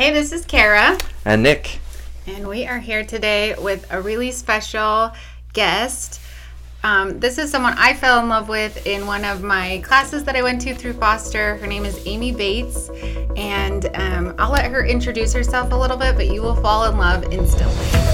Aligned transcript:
Hey, 0.00 0.12
this 0.12 0.32
is 0.32 0.46
Kara. 0.46 0.96
And 1.26 1.42
Nick. 1.42 1.78
And 2.26 2.48
we 2.48 2.66
are 2.66 2.78
here 2.78 3.04
today 3.04 3.54
with 3.58 3.86
a 3.92 4.00
really 4.00 4.32
special 4.32 5.12
guest. 5.52 6.22
Um, 6.82 7.20
this 7.20 7.36
is 7.36 7.50
someone 7.50 7.74
I 7.76 7.92
fell 7.92 8.18
in 8.20 8.30
love 8.30 8.48
with 8.48 8.86
in 8.86 9.06
one 9.06 9.26
of 9.26 9.42
my 9.42 9.82
classes 9.84 10.24
that 10.24 10.36
I 10.36 10.42
went 10.42 10.62
to 10.62 10.74
through 10.74 10.94
Foster. 10.94 11.56
Her 11.58 11.66
name 11.66 11.84
is 11.84 12.02
Amy 12.06 12.32
Bates, 12.32 12.88
and 13.36 13.90
um, 13.94 14.34
I'll 14.38 14.52
let 14.52 14.70
her 14.70 14.86
introduce 14.86 15.34
herself 15.34 15.70
a 15.70 15.76
little 15.76 15.98
bit, 15.98 16.16
but 16.16 16.28
you 16.28 16.40
will 16.40 16.56
fall 16.56 16.84
in 16.84 16.96
love 16.96 17.30
instantly. 17.30 18.09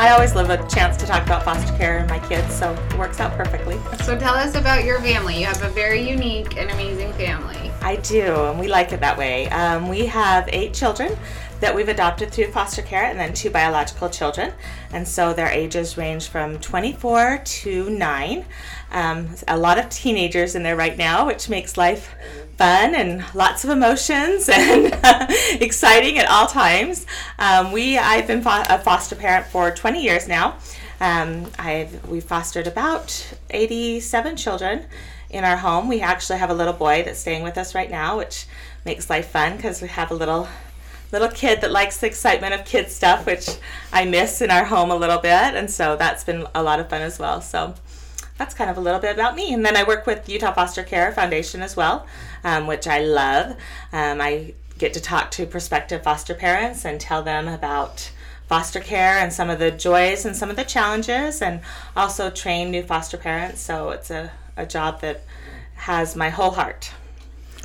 I 0.00 0.12
always 0.12 0.34
love 0.34 0.48
a 0.48 0.56
chance 0.66 0.96
to 0.96 1.04
talk 1.04 1.26
about 1.26 1.44
foster 1.44 1.76
care 1.76 1.98
and 1.98 2.08
my 2.08 2.18
kids, 2.26 2.54
so 2.54 2.72
it 2.72 2.96
works 2.96 3.20
out 3.20 3.32
perfectly. 3.32 3.78
So 4.02 4.18
tell 4.18 4.32
us 4.32 4.54
about 4.54 4.82
your 4.82 4.98
family. 5.02 5.38
You 5.38 5.44
have 5.44 5.62
a 5.62 5.68
very 5.68 6.00
unique 6.00 6.56
and 6.56 6.70
amazing 6.70 7.12
family. 7.12 7.70
I 7.82 7.96
do, 7.96 8.46
and 8.46 8.58
we 8.58 8.66
like 8.66 8.92
it 8.92 9.00
that 9.00 9.18
way. 9.18 9.50
Um, 9.50 9.90
we 9.90 10.06
have 10.06 10.48
eight 10.54 10.72
children 10.72 11.18
that 11.60 11.74
we've 11.74 11.90
adopted 11.90 12.32
through 12.32 12.50
foster 12.50 12.80
care, 12.80 13.04
and 13.04 13.20
then 13.20 13.34
two 13.34 13.50
biological 13.50 14.08
children. 14.08 14.54
And 14.94 15.06
so 15.06 15.34
their 15.34 15.48
ages 15.48 15.98
range 15.98 16.28
from 16.28 16.58
24 16.60 17.42
to 17.44 17.90
9. 17.90 18.46
Um, 18.90 19.28
a 19.46 19.56
lot 19.56 19.78
of 19.78 19.88
teenagers 19.88 20.54
in 20.54 20.62
there 20.62 20.76
right 20.76 20.96
now, 20.96 21.26
which 21.26 21.48
makes 21.48 21.76
life 21.76 22.14
fun 22.56 22.94
and 22.94 23.24
lots 23.34 23.64
of 23.64 23.70
emotions 23.70 24.48
and 24.52 24.94
exciting 25.62 26.18
at 26.18 26.28
all 26.28 26.46
times. 26.46 27.06
Um, 27.38 27.72
we 27.72 27.96
I've 27.96 28.26
been 28.26 28.42
fo- 28.42 28.64
a 28.68 28.78
foster 28.78 29.16
parent 29.16 29.46
for 29.46 29.70
20 29.70 30.02
years 30.02 30.28
now. 30.28 30.56
Um, 31.00 31.46
I've 31.58 32.06
we 32.08 32.20
fostered 32.20 32.66
about 32.66 33.34
87 33.48 34.36
children 34.36 34.84
in 35.30 35.44
our 35.44 35.56
home. 35.56 35.88
We 35.88 36.00
actually 36.00 36.38
have 36.38 36.50
a 36.50 36.54
little 36.54 36.74
boy 36.74 37.02
that's 37.02 37.20
staying 37.20 37.42
with 37.42 37.56
us 37.56 37.74
right 37.74 37.90
now, 37.90 38.18
which 38.18 38.46
makes 38.84 39.08
life 39.08 39.30
fun 39.30 39.56
because 39.56 39.80
we 39.80 39.88
have 39.88 40.10
a 40.10 40.14
little 40.14 40.48
little 41.12 41.28
kid 41.28 41.60
that 41.60 41.70
likes 41.70 41.96
the 41.96 42.06
excitement 42.06 42.54
of 42.54 42.64
kid 42.64 42.90
stuff, 42.90 43.26
which 43.26 43.48
I 43.92 44.04
miss 44.04 44.40
in 44.42 44.50
our 44.50 44.64
home 44.64 44.90
a 44.90 44.96
little 44.96 45.18
bit, 45.18 45.54
and 45.54 45.70
so 45.70 45.96
that's 45.96 46.24
been 46.24 46.46
a 46.54 46.62
lot 46.62 46.78
of 46.78 46.90
fun 46.90 47.02
as 47.02 47.18
well. 47.18 47.40
So 47.40 47.74
that's 48.40 48.54
kind 48.54 48.70
of 48.70 48.78
a 48.78 48.80
little 48.80 49.00
bit 49.00 49.12
about 49.12 49.36
me. 49.36 49.52
And 49.52 49.66
then 49.66 49.76
I 49.76 49.82
work 49.82 50.06
with 50.06 50.26
Utah 50.26 50.54
Foster 50.54 50.82
Care 50.82 51.12
Foundation 51.12 51.60
as 51.60 51.76
well, 51.76 52.06
um, 52.42 52.66
which 52.66 52.86
I 52.86 53.00
love. 53.00 53.50
Um, 53.92 54.18
I 54.18 54.54
get 54.78 54.94
to 54.94 55.00
talk 55.00 55.30
to 55.32 55.44
prospective 55.44 56.02
foster 56.02 56.34
parents 56.34 56.86
and 56.86 56.98
tell 56.98 57.22
them 57.22 57.48
about 57.48 58.10
foster 58.48 58.80
care 58.80 59.18
and 59.18 59.30
some 59.30 59.50
of 59.50 59.58
the 59.58 59.70
joys 59.70 60.24
and 60.24 60.34
some 60.34 60.48
of 60.48 60.56
the 60.56 60.64
challenges, 60.64 61.42
and 61.42 61.60
also 61.94 62.30
train 62.30 62.70
new 62.70 62.82
foster 62.82 63.18
parents. 63.18 63.60
So 63.60 63.90
it's 63.90 64.10
a, 64.10 64.32
a 64.56 64.64
job 64.64 65.02
that 65.02 65.20
has 65.74 66.16
my 66.16 66.30
whole 66.30 66.52
heart. 66.52 66.92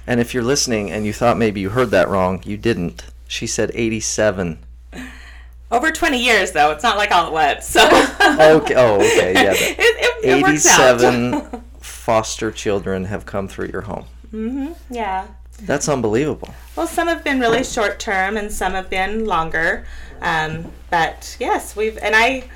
And 0.06 0.20
if 0.20 0.34
you're 0.34 0.44
listening 0.44 0.92
and 0.92 1.06
you 1.06 1.14
thought 1.14 1.38
maybe 1.38 1.62
you 1.62 1.70
heard 1.70 1.92
that 1.92 2.10
wrong, 2.10 2.44
you 2.46 2.58
didn't. 2.58 3.06
She 3.30 3.48
said 3.48 3.72
87. 3.74 4.60
Over 5.72 5.92
20 5.92 6.24
years, 6.24 6.52
though. 6.52 6.72
It's 6.72 6.84
not 6.84 6.98
like 6.98 7.12
all 7.12 7.28
at 7.28 7.32
once. 7.32 7.66
So. 7.66 7.86
okay. 7.86 8.76
Oh, 8.76 8.96
okay. 8.96 9.34
Yeah. 9.34 9.52
it, 9.56 9.80
it, 9.80 10.26
it 10.26 10.46
87 10.48 11.64
foster 11.80 12.52
children 12.52 13.06
have 13.06 13.26
come 13.26 13.48
through 13.48 13.68
your 13.68 13.82
home. 13.82 14.06
hmm 14.32 14.74
Yeah. 14.90 15.28
That's 15.62 15.88
unbelievable. 15.88 16.54
Well, 16.76 16.88
some 16.88 17.08
have 17.08 17.24
been 17.24 17.40
really 17.40 17.64
short 17.64 18.00
term, 18.00 18.36
and 18.36 18.52
some 18.52 18.74
have 18.74 18.90
been 18.90 19.26
longer. 19.26 19.86
Um, 20.22 20.72
but 20.90 21.38
yes, 21.40 21.76
we've 21.76 21.98
and 21.98 22.14
I, 22.14 22.50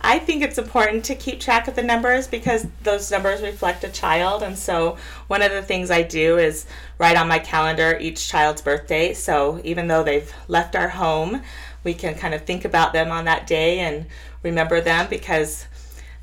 I 0.00 0.18
think 0.18 0.42
it's 0.42 0.56
important 0.56 1.04
to 1.06 1.14
keep 1.14 1.40
track 1.40 1.68
of 1.68 1.74
the 1.76 1.82
numbers 1.82 2.26
because 2.26 2.66
those 2.82 3.10
numbers 3.10 3.42
reflect 3.42 3.84
a 3.84 3.90
child. 3.90 4.42
And 4.42 4.58
so 4.58 4.96
one 5.26 5.42
of 5.42 5.52
the 5.52 5.62
things 5.62 5.90
I 5.90 6.02
do 6.02 6.38
is 6.38 6.66
write 6.98 7.16
on 7.16 7.28
my 7.28 7.38
calendar 7.38 7.98
each 8.00 8.28
child's 8.28 8.62
birthday. 8.62 9.12
So 9.12 9.60
even 9.62 9.88
though 9.88 10.02
they've 10.02 10.32
left 10.48 10.74
our 10.74 10.88
home, 10.88 11.42
we 11.84 11.94
can 11.94 12.14
kind 12.14 12.34
of 12.34 12.44
think 12.44 12.64
about 12.64 12.92
them 12.92 13.10
on 13.10 13.24
that 13.24 13.46
day 13.46 13.80
and 13.80 14.06
remember 14.42 14.80
them 14.80 15.06
because 15.08 15.66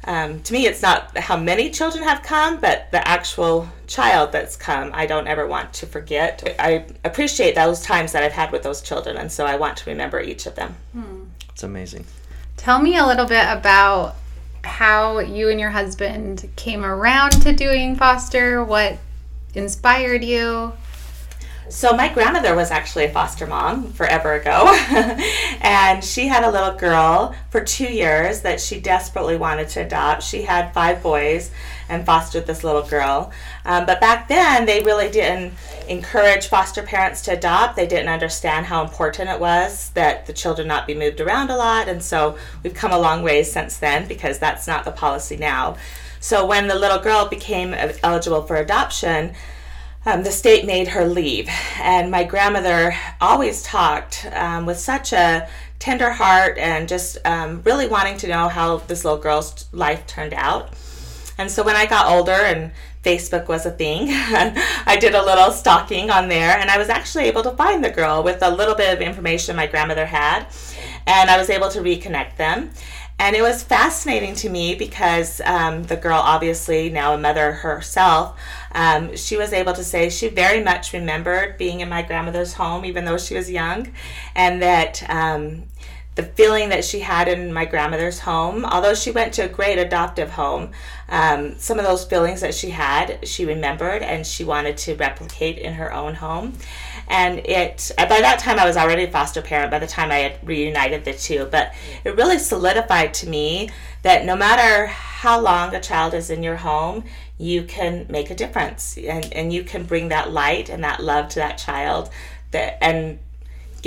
um, 0.04 0.42
to 0.44 0.54
me, 0.54 0.66
it's 0.66 0.82
not 0.82 1.18
how 1.18 1.38
many 1.38 1.70
children 1.70 2.04
have 2.04 2.24
come, 2.24 2.62
but 2.62 2.90
the 2.92 3.06
actual 3.06 3.68
child 3.88 4.32
that's 4.32 4.56
come. 4.56 4.92
I 4.94 5.06
don't 5.06 5.28
ever 5.28 5.46
want 5.46 5.74
to 5.74 5.86
forget. 5.86 6.56
I 6.60 6.86
appreciate 7.04 7.56
those 7.56 7.82
times 7.82 8.14
that 8.14 8.24
I've 8.24 8.32
had 8.32 8.52
with 8.54 8.64
those 8.64 8.82
children, 8.82 9.18
and 9.18 9.30
so 9.30 9.46
I 9.46 9.58
want 9.58 9.76
to 9.78 9.90
remember 9.90 10.22
each 10.22 10.46
of 10.46 10.56
them. 10.56 10.76
It's 11.50 11.64
amazing. 11.64 12.06
Tell 12.56 12.80
me 12.82 12.98
a 12.98 13.06
little 13.06 13.26
bit 13.26 13.46
about 13.50 14.16
how 14.64 15.20
you 15.20 15.50
and 15.50 15.60
your 15.60 15.72
husband 15.72 16.50
came 16.56 16.86
around 16.86 17.42
to 17.42 17.52
doing 17.52 17.96
foster, 17.98 18.64
what 18.64 18.98
inspired 19.56 20.24
you. 20.24 20.74
So 21.70 21.92
my 21.94 22.08
grandmother 22.08 22.56
was 22.56 22.72
actually 22.72 23.06
a 23.06 23.10
foster 23.10 23.46
mom 23.46 23.92
forever 23.92 24.34
ago, 24.34 24.68
and 25.62 26.02
she 26.02 26.28
had 26.28 26.46
a 26.46 26.52
little 26.52 26.78
girl 26.78 27.36
for 27.50 27.62
two 27.62 27.92
years 27.92 28.42
that 28.42 28.62
she 28.62 28.80
desperately 28.80 29.36
wanted 29.36 29.68
to 29.70 29.82
adopt. 29.82 30.24
She 30.24 30.44
had 30.44 30.74
five 30.74 31.04
boys 31.04 31.52
and 31.90 32.06
fostered 32.06 32.48
this 32.48 32.64
little 32.64 32.84
girl. 32.84 33.32
Um, 33.66 33.86
but 33.86 34.00
back 34.00 34.30
then, 34.30 34.66
they 34.66 34.82
really 34.82 35.10
didn't 35.10 35.56
encourage 35.90 36.48
foster 36.48 36.84
parents 36.84 37.22
to 37.24 37.34
adopt. 37.34 37.76
They 37.76 37.88
didn't 37.88 38.10
understand 38.10 38.66
how 38.66 38.84
important 38.84 39.30
it 39.30 39.40
was 39.40 39.90
that 39.90 40.26
the 40.26 40.34
children 40.34 40.70
not 40.70 40.88
be 40.88 40.96
moved 40.96 41.20
around 41.20 41.50
a 41.50 41.58
lot. 41.58 41.90
And 41.90 42.02
so 42.02 42.38
we've 42.64 42.74
come 42.74 42.92
a 42.92 43.00
long 43.00 43.24
ways 43.24 43.52
since 43.52 43.78
then 43.78 44.08
because 44.08 44.40
that's 44.40 44.68
not 44.68 44.86
the 44.86 44.92
policy 44.92 45.36
now. 45.36 45.76
So 46.20 46.46
when 46.46 46.68
the 46.68 46.76
little 46.76 47.00
girl 47.00 47.28
became 47.28 47.74
eligible 47.74 48.44
for 48.44 48.56
adoption, 48.56 49.34
um, 50.08 50.24
the 50.24 50.32
state 50.32 50.66
made 50.66 50.88
her 50.88 51.06
leave. 51.06 51.50
And 51.80 52.10
my 52.10 52.24
grandmother 52.24 52.96
always 53.20 53.62
talked 53.62 54.26
um, 54.32 54.66
with 54.66 54.80
such 54.80 55.12
a 55.12 55.50
tender 55.80 56.10
heart 56.10 56.58
and 56.58 56.88
just 56.88 57.18
um, 57.26 57.62
really 57.64 57.88
wanting 57.88 58.18
to 58.20 58.28
know 58.28 58.48
how 58.48 58.78
this 58.78 59.04
little 59.04 59.20
girl's 59.20 59.68
life 59.74 60.08
turned 60.08 60.34
out. 60.34 60.74
And 61.38 61.52
so 61.52 61.62
when 61.62 61.76
I 61.76 61.86
got 61.86 62.08
older 62.08 62.32
and 62.32 62.72
Facebook 63.04 63.50
was 63.50 63.66
a 63.66 63.72
thing, 63.72 64.08
I 64.10 64.98
did 65.00 65.14
a 65.14 65.24
little 65.24 65.52
stalking 65.52 66.10
on 66.10 66.30
there 66.30 66.58
and 66.58 66.70
I 66.70 66.78
was 66.78 66.88
actually 66.88 67.26
able 67.26 67.44
to 67.44 67.52
find 67.52 67.84
the 67.84 67.90
girl 67.90 68.24
with 68.24 68.42
a 68.42 68.50
little 68.50 68.76
bit 68.76 68.94
of 68.94 69.02
information 69.02 69.58
my 69.58 69.68
grandmother 69.68 70.06
had. 70.06 70.48
And 71.06 71.30
I 71.30 71.38
was 71.38 71.50
able 71.50 71.70
to 71.70 71.80
reconnect 71.82 72.38
them. 72.38 72.72
And 73.20 73.36
it 73.36 73.42
was 73.42 73.64
fascinating 73.64 74.36
to 74.36 74.50
me 74.50 74.76
because 74.76 75.42
um, 75.44 75.84
the 75.84 75.96
girl, 75.98 76.20
obviously 76.20 76.90
now 76.92 77.14
a 77.14 77.18
mother 77.18 77.52
herself, 77.52 78.40
um, 78.74 79.16
she 79.16 79.38
was 79.38 79.54
able 79.54 79.74
to 79.74 79.84
say 79.84 80.10
she 80.10 80.28
very 80.28 80.64
much 80.64 80.94
remembered 80.94 81.58
being 81.58 81.80
in 81.80 81.90
my 81.90 82.04
grandmother's 82.04 82.54
home, 82.54 82.86
even 82.86 83.06
though 83.06 83.18
she 83.18 83.34
was 83.34 83.50
young, 83.50 83.92
and 84.36 84.62
that 84.62 85.04
um, 85.10 85.64
the 86.18 86.24
feeling 86.24 86.70
that 86.70 86.84
she 86.84 87.00
had 87.00 87.28
in 87.28 87.54
my 87.54 87.64
grandmother's 87.64 88.18
home, 88.18 88.66
although 88.66 88.96
she 88.96 89.12
went 89.12 89.32
to 89.36 89.44
a 89.44 89.48
great 89.48 89.78
adoptive 89.78 90.32
home, 90.32 90.72
um, 91.10 91.60
some 91.60 91.78
of 91.78 91.86
those 91.86 92.06
feelings 92.06 92.42
that 92.42 92.56
she 92.56 92.72
had, 92.72 93.28
she 93.28 93.46
remembered 93.46 94.02
and 94.02 94.26
she 94.26 94.44
wanted 94.44 94.78
to 94.78 94.96
replicate 94.96 95.60
in 95.60 95.76
her 95.76 95.94
own 95.94 96.16
home. 96.16 96.54
And 97.08 97.38
it, 97.46 97.92
by 97.96 98.08
that 98.08 98.40
time, 98.40 98.58
I 98.58 98.66
was 98.66 98.78
already 98.78 99.04
a 99.04 99.12
foster 99.12 99.44
parent 99.44 99.70
by 99.70 99.78
the 99.78 99.86
time 99.86 100.10
I 100.10 100.18
had 100.18 100.40
reunited 100.46 101.06
the 101.06 101.14
two, 101.14 101.48
but 101.52 101.72
it 102.04 102.16
really 102.16 102.40
solidified 102.40 103.14
to 103.14 103.30
me 103.30 103.70
that 104.02 104.26
no 104.26 104.36
matter 104.36 104.88
how 104.88 105.40
long 105.40 105.76
a 105.76 105.80
child 105.80 106.16
is 106.16 106.32
in 106.32 106.42
your 106.42 106.56
home, 106.56 107.04
you 107.38 107.62
can 107.62 108.08
make 108.10 108.32
a 108.32 108.36
difference 108.36 108.98
and, 108.98 109.32
and 109.34 109.54
you 109.54 109.64
can 109.64 109.84
bring 109.84 110.08
that 110.08 110.32
light 110.32 110.68
and 110.68 110.84
that 110.84 111.00
love 111.00 111.30
to 111.30 111.36
that 111.36 111.60
child 111.60 112.10
that, 112.50 112.84
and 112.84 113.20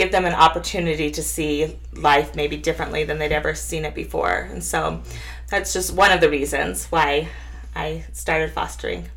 give 0.00 0.12
them 0.12 0.24
an 0.24 0.32
opportunity 0.32 1.10
to 1.10 1.22
see 1.22 1.76
life 1.92 2.34
maybe 2.34 2.56
differently 2.56 3.04
than 3.04 3.18
they'd 3.18 3.32
ever 3.32 3.54
seen 3.54 3.84
it 3.84 3.94
before. 3.94 4.48
And 4.50 4.64
so 4.64 5.02
that's 5.48 5.74
just 5.74 5.92
one 5.92 6.10
of 6.10 6.22
the 6.22 6.30
reasons 6.30 6.86
why 6.86 7.28
I 7.76 8.06
started 8.14 8.50
fostering. 8.50 9.10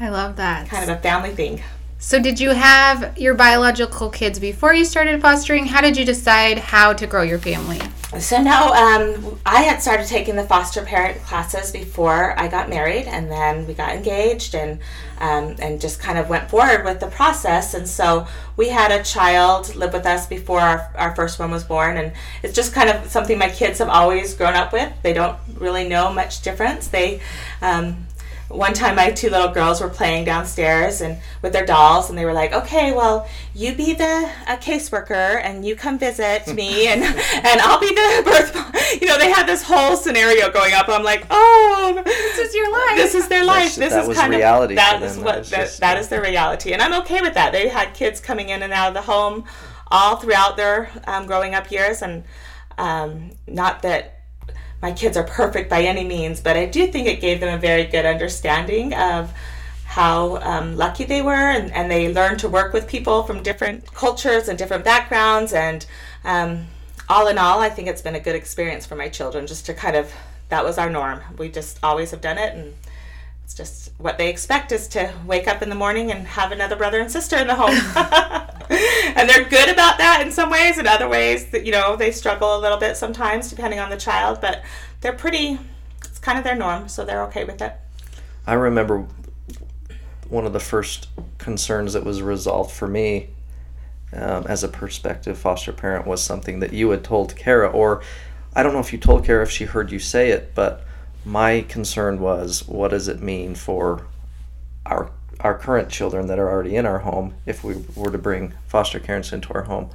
I 0.00 0.08
love 0.08 0.34
that. 0.36 0.68
Kind 0.68 0.90
of 0.90 0.98
a 0.98 1.00
family 1.00 1.30
thing. 1.30 1.62
So, 2.00 2.18
did 2.18 2.40
you 2.40 2.50
have 2.50 3.16
your 3.16 3.34
biological 3.34 4.10
kids 4.10 4.40
before 4.40 4.74
you 4.74 4.84
started 4.84 5.22
fostering? 5.22 5.66
How 5.66 5.80
did 5.80 5.96
you 5.96 6.04
decide 6.04 6.58
how 6.58 6.92
to 6.94 7.06
grow 7.06 7.22
your 7.22 7.38
family? 7.38 7.80
So 8.18 8.42
now 8.42 8.72
um, 8.72 9.40
I 9.46 9.62
had 9.62 9.80
started 9.80 10.06
taking 10.06 10.36
the 10.36 10.44
foster 10.44 10.82
parent 10.82 11.22
classes 11.22 11.72
before 11.72 12.38
I 12.38 12.46
got 12.46 12.68
married, 12.68 13.06
and 13.06 13.30
then 13.30 13.66
we 13.66 13.72
got 13.72 13.96
engaged 13.96 14.54
and 14.54 14.80
um, 15.18 15.56
and 15.60 15.80
just 15.80 15.98
kind 15.98 16.18
of 16.18 16.28
went 16.28 16.50
forward 16.50 16.84
with 16.84 17.00
the 17.00 17.06
process. 17.06 17.72
And 17.72 17.88
so 17.88 18.26
we 18.56 18.68
had 18.68 18.92
a 18.92 19.02
child 19.02 19.74
live 19.76 19.94
with 19.94 20.04
us 20.04 20.26
before 20.26 20.60
our, 20.60 20.92
our 20.96 21.16
first 21.16 21.38
one 21.38 21.50
was 21.50 21.64
born, 21.64 21.96
and 21.96 22.12
it's 22.42 22.54
just 22.54 22.74
kind 22.74 22.90
of 22.90 23.10
something 23.10 23.38
my 23.38 23.48
kids 23.48 23.78
have 23.78 23.88
always 23.88 24.34
grown 24.34 24.54
up 24.54 24.74
with. 24.74 24.92
They 25.02 25.14
don't 25.14 25.38
really 25.56 25.88
know 25.88 26.12
much 26.12 26.42
difference. 26.42 26.88
They 26.88 27.22
um, 27.62 28.06
one 28.52 28.74
time 28.74 28.94
my 28.96 29.10
two 29.10 29.30
little 29.30 29.48
girls 29.48 29.80
were 29.80 29.88
playing 29.88 30.24
downstairs 30.24 31.00
and 31.00 31.18
with 31.40 31.52
their 31.52 31.64
dolls 31.64 32.10
and 32.10 32.18
they 32.18 32.24
were 32.24 32.32
like 32.34 32.52
okay 32.52 32.92
well 32.92 33.26
you 33.54 33.74
be 33.74 33.94
the 33.94 34.30
a 34.46 34.56
caseworker 34.58 35.40
and 35.42 35.64
you 35.64 35.74
come 35.74 35.98
visit 35.98 36.46
me 36.54 36.86
and 36.92 37.02
and 37.02 37.60
i'll 37.62 37.80
be 37.80 37.88
the 37.88 38.22
birth 38.24 38.54
mom. 38.54 38.72
you 39.00 39.06
know 39.06 39.18
they 39.18 39.30
had 39.30 39.46
this 39.46 39.62
whole 39.62 39.96
scenario 39.96 40.50
going 40.50 40.74
up. 40.74 40.88
I'm 40.88 41.02
like, 41.02 41.26
oh, 41.30 42.02
This 42.04 42.38
is 42.38 42.54
your 42.54 42.70
life. 42.70 42.96
this 42.96 43.14
is 43.14 43.28
their 43.28 43.44
life. 43.44 43.74
That's- 43.74 43.76
this 43.76 43.92
that 43.92 44.02
is 44.02 44.08
was 44.08 44.18
kind 44.18 44.32
reality 44.34 44.74
of 44.74 44.76
that 44.76 44.98
for 45.00 45.04
is 45.06 45.14
them. 45.16 45.24
what 45.24 45.32
That 45.34 45.38
was 45.38 45.50
that, 45.50 45.60
just- 45.60 45.80
that 45.80 45.96
is 45.98 46.08
their 46.08 46.20
reality, 46.22 46.72
and 46.72 46.82
I'm 46.82 46.92
okay 47.02 47.20
with 47.22 47.34
that. 47.34 47.52
They 47.52 47.68
had 47.68 47.94
kids 47.94 48.20
coming 48.20 48.48
in 48.50 48.62
and 48.62 48.72
out 48.72 48.88
of 48.88 48.94
the 48.94 49.02
home 49.02 49.44
all 49.90 50.16
throughout 50.16 50.56
their 50.56 50.90
um, 51.06 51.26
growing 51.26 51.54
up 51.54 51.70
years, 51.70 52.02
and 52.02 52.24
um, 52.78 53.30
not 53.46 53.82
that 53.82 54.21
my 54.82 54.92
kids 54.92 55.16
are 55.16 55.22
perfect 55.22 55.70
by 55.70 55.82
any 55.84 56.04
means, 56.04 56.40
but 56.40 56.56
I 56.56 56.66
do 56.66 56.88
think 56.88 57.06
it 57.06 57.20
gave 57.20 57.38
them 57.40 57.54
a 57.54 57.58
very 57.58 57.84
good 57.84 58.04
understanding 58.04 58.92
of 58.92 59.32
how 59.84 60.38
um, 60.38 60.76
lucky 60.76 61.04
they 61.04 61.22
were, 61.22 61.32
and, 61.32 61.72
and 61.72 61.90
they 61.90 62.12
learned 62.12 62.40
to 62.40 62.48
work 62.48 62.72
with 62.72 62.88
people 62.88 63.22
from 63.22 63.42
different 63.42 63.86
cultures 63.94 64.48
and 64.48 64.58
different 64.58 64.84
backgrounds. 64.84 65.52
And 65.52 65.86
um, 66.24 66.66
all 67.08 67.28
in 67.28 67.38
all, 67.38 67.60
I 67.60 67.68
think 67.68 67.88
it's 67.88 68.02
been 68.02 68.14
a 68.14 68.20
good 68.20 68.34
experience 68.34 68.84
for 68.86 68.96
my 68.96 69.08
children 69.08 69.46
just 69.46 69.66
to 69.66 69.74
kind 69.74 69.94
of, 69.94 70.12
that 70.48 70.64
was 70.64 70.78
our 70.78 70.90
norm. 70.90 71.20
We 71.38 71.48
just 71.48 71.78
always 71.82 72.10
have 72.10 72.20
done 72.20 72.38
it, 72.38 72.54
and 72.54 72.74
it's 73.44 73.54
just 73.54 73.92
what 73.98 74.18
they 74.18 74.28
expect 74.28 74.72
is 74.72 74.88
to 74.88 75.12
wake 75.26 75.46
up 75.48 75.62
in 75.62 75.68
the 75.68 75.74
morning 75.74 76.10
and 76.10 76.26
have 76.26 76.52
another 76.52 76.76
brother 76.76 77.00
and 77.00 77.10
sister 77.10 77.36
in 77.36 77.46
the 77.46 77.54
home. 77.54 77.70
and 79.16 79.28
they're 79.28 79.44
good 79.44 79.68
about 79.68 79.98
that 79.98 80.22
in 80.24 80.32
some 80.32 80.50
ways, 80.50 80.78
in 80.78 80.86
other 80.86 81.08
ways 81.08 81.50
that 81.50 81.66
you 81.66 81.72
know 81.72 81.96
they 81.96 82.10
struggle 82.10 82.56
a 82.56 82.60
little 82.60 82.78
bit 82.78 82.96
sometimes 82.96 83.50
depending 83.50 83.78
on 83.78 83.90
the 83.90 83.96
child, 83.96 84.40
but 84.40 84.62
they're 85.00 85.12
pretty 85.12 85.58
it's 86.04 86.18
kind 86.18 86.38
of 86.38 86.44
their 86.44 86.56
norm, 86.56 86.88
so 86.88 87.04
they're 87.04 87.24
okay 87.24 87.44
with 87.44 87.60
it. 87.60 87.74
I 88.46 88.54
remember 88.54 89.06
one 90.28 90.46
of 90.46 90.52
the 90.52 90.60
first 90.60 91.08
concerns 91.38 91.92
that 91.92 92.04
was 92.04 92.22
resolved 92.22 92.72
for 92.72 92.88
me 92.88 93.28
um, 94.14 94.46
as 94.46 94.64
a 94.64 94.68
prospective 94.68 95.38
foster 95.38 95.72
parent 95.72 96.06
was 96.06 96.22
something 96.22 96.60
that 96.60 96.72
you 96.72 96.90
had 96.90 97.04
told 97.04 97.36
Kara, 97.36 97.68
or 97.68 98.02
I 98.54 98.62
don't 98.62 98.72
know 98.72 98.80
if 98.80 98.92
you 98.92 98.98
told 98.98 99.24
Kara 99.24 99.42
if 99.42 99.50
she 99.50 99.64
heard 99.64 99.90
you 99.90 99.98
say 99.98 100.30
it, 100.30 100.54
but 100.54 100.86
my 101.24 101.62
concern 101.68 102.20
was 102.20 102.66
what 102.66 102.88
does 102.88 103.08
it 103.08 103.20
mean 103.20 103.54
for 103.54 104.06
our 104.86 105.10
our 105.40 105.58
current 105.58 105.88
children 105.88 106.28
that 106.28 106.38
are 106.38 106.48
already 106.48 106.76
in 106.76 106.86
our 106.86 107.00
home 107.00 107.34
if 107.46 107.64
we 107.64 107.74
were 107.96 108.12
to 108.12 108.18
bring 108.18 108.54
foster 108.66 109.00
parents 109.00 109.32
into 109.32 109.52
our 109.54 109.64
home? 109.64 109.90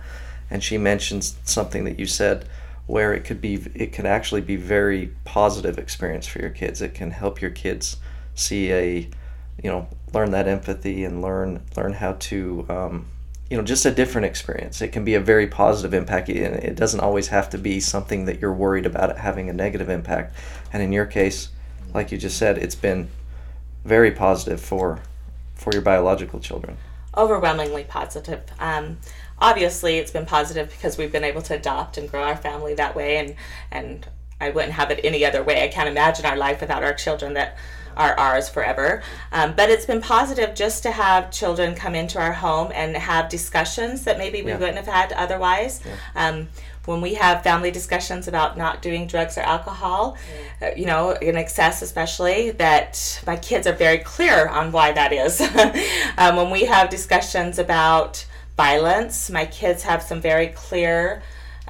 And 0.49 0.63
she 0.63 0.77
mentioned 0.77 1.23
something 1.43 1.83
that 1.85 1.99
you 1.99 2.05
said 2.05 2.47
where 2.85 3.13
it 3.13 3.25
could 3.25 3.41
be 3.41 3.55
it 3.75 3.91
can 3.91 4.05
actually 4.05 4.41
be 4.41 4.55
very 4.55 5.13
positive 5.25 5.77
experience 5.77 6.25
for 6.25 6.39
your 6.39 6.49
kids. 6.49 6.81
It 6.81 6.93
can 6.93 7.11
help 7.11 7.41
your 7.41 7.51
kids 7.51 7.97
see 8.33 8.71
a 8.71 9.09
you 9.61 9.69
know 9.69 9.87
learn 10.13 10.31
that 10.31 10.47
empathy 10.47 11.03
and 11.03 11.21
learn 11.21 11.61
learn 11.75 11.93
how 11.93 12.13
to 12.13 12.65
um, 12.69 13.05
you 13.49 13.57
know 13.57 13.63
just 13.63 13.85
a 13.85 13.91
different 13.91 14.25
experience 14.25 14.81
it 14.81 14.89
can 14.89 15.05
be 15.05 15.15
a 15.15 15.19
very 15.19 15.47
positive 15.47 15.93
impact 15.93 16.29
and 16.29 16.55
it 16.55 16.75
doesn't 16.75 16.99
always 16.99 17.27
have 17.27 17.49
to 17.49 17.57
be 17.57 17.79
something 17.79 18.25
that 18.25 18.39
you're 18.39 18.53
worried 18.53 18.85
about 18.85 19.09
it 19.09 19.17
having 19.17 19.49
a 19.49 19.53
negative 19.53 19.89
impact 19.89 20.35
and 20.73 20.83
in 20.83 20.91
your 20.91 21.05
case 21.05 21.49
like 21.93 22.11
you 22.11 22.17
just 22.17 22.37
said 22.37 22.57
it's 22.57 22.75
been 22.75 23.07
very 23.85 24.11
positive 24.11 24.59
for 24.59 24.99
for 25.55 25.71
your 25.71 25.81
biological 25.81 26.39
children 26.39 26.77
Overwhelmingly 27.17 27.83
positive. 27.83 28.43
Um, 28.59 28.99
obviously, 29.39 29.97
it's 29.97 30.11
been 30.11 30.27
positive 30.27 30.69
because 30.69 30.99
we've 30.99 31.11
been 31.11 31.23
able 31.23 31.41
to 31.41 31.55
adopt 31.55 31.97
and 31.97 32.07
grow 32.07 32.21
our 32.21 32.37
family 32.37 32.75
that 32.75 32.95
way, 32.95 33.17
and 33.17 33.35
and 33.71 34.07
I 34.39 34.51
wouldn't 34.51 34.73
have 34.73 34.91
it 34.91 34.99
any 35.03 35.25
other 35.25 35.41
way. 35.41 35.63
I 35.63 35.67
can't 35.67 35.89
imagine 35.89 36.27
our 36.27 36.37
life 36.37 36.61
without 36.61 36.83
our 36.83 36.93
children 36.93 37.33
that 37.33 37.57
are 37.97 38.17
ours 38.17 38.47
forever. 38.47 39.01
Um, 39.31 39.53
but 39.57 39.69
it's 39.69 39.85
been 39.85 40.01
positive 40.01 40.55
just 40.55 40.83
to 40.83 40.91
have 40.91 41.31
children 41.31 41.75
come 41.75 41.95
into 41.95 42.19
our 42.19 42.33
home 42.33 42.71
and 42.73 42.95
have 42.95 43.27
discussions 43.29 44.03
that 44.03 44.17
maybe 44.17 44.41
we 44.41 44.51
Yeah. 44.51 44.57
wouldn't 44.57 44.77
have 44.77 44.87
had 44.87 45.11
otherwise. 45.13 45.81
Um, 46.15 46.47
when 46.85 47.01
we 47.01 47.15
have 47.15 47.43
family 47.43 47.69
discussions 47.69 48.29
about 48.29 48.57
not 48.57 48.81
doing 48.81 49.07
drugs 49.07 49.37
or 49.37 49.41
alcohol, 49.41 50.15
uh, 50.61 50.69
you 50.77 50.85
know, 50.85 51.11
in 51.11 51.35
excess 51.35 51.81
especially, 51.81 52.51
that 52.51 53.21
my 53.27 53.35
kids 53.35 53.67
are 53.67 53.73
very 53.73 53.97
clear 53.97 54.47
on 54.47 54.71
why 54.71 54.93
that 54.93 55.11
is. 55.11 55.41
um, 56.17 56.37
when 56.37 56.49
we 56.49 56.63
have 56.63 56.89
discussions 56.89 57.59
about 57.59 58.25
violence, 58.55 59.29
my 59.29 59.45
kids 59.45 59.83
have 59.83 60.01
some 60.01 60.21
very 60.21 60.47
clear 60.47 61.21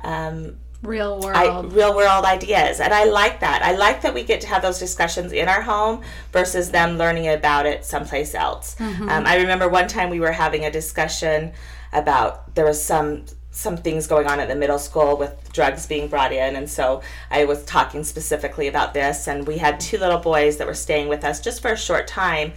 um, 0.03 0.57
Real 0.87 1.19
world. 1.19 1.35
I, 1.35 1.61
real 1.63 1.93
world 1.93 2.23
ideas. 2.23 2.79
And 2.79 2.93
i 2.93 3.03
like 3.03 3.41
that. 3.41 3.61
I 3.61 3.73
like 3.75 4.01
that 4.03 4.13
we 4.13 4.23
get 4.23 4.39
to 4.41 4.47
have 4.47 4.61
those 4.61 4.79
discussions 4.79 5.33
in 5.33 5.49
our 5.49 5.61
home 5.61 6.01
versus 6.31 6.71
them 6.71 6.97
learning 6.97 7.27
about 7.27 7.65
it 7.65 7.83
someplace 7.83 8.33
else. 8.33 8.79
Um, 8.79 9.25
i 9.25 9.35
remember 9.35 9.67
one 9.67 9.87
time 9.89 10.09
we 10.09 10.21
were 10.21 10.31
having 10.31 10.63
a 10.63 10.71
discussion 10.71 11.51
about 11.91 12.55
there 12.55 12.65
was 12.65 12.81
some 12.81 13.25
some 13.51 13.75
things 13.75 14.05
going 14.07 14.27
on 14.27 14.39
at 14.39 14.47
the 14.47 14.55
middle 14.55 14.77
school 14.79 15.17
with 15.17 15.51
drugs 15.51 15.85
being 15.87 16.07
brought 16.07 16.31
in. 16.31 16.55
And 16.55 16.69
so 16.69 17.01
i 17.29 17.43
was 17.43 17.65
talking 17.65 18.05
specifically 18.05 18.67
about 18.69 18.93
this. 18.93 19.27
And 19.27 19.45
we 19.45 19.57
had 19.57 19.81
two 19.81 19.97
little 19.97 20.19
boys 20.19 20.55
that 20.57 20.67
were 20.67 20.73
staying 20.73 21.09
with 21.09 21.25
us 21.25 21.41
just 21.41 21.61
for 21.61 21.71
a 21.71 21.77
short 21.77 22.07
time 22.07 22.53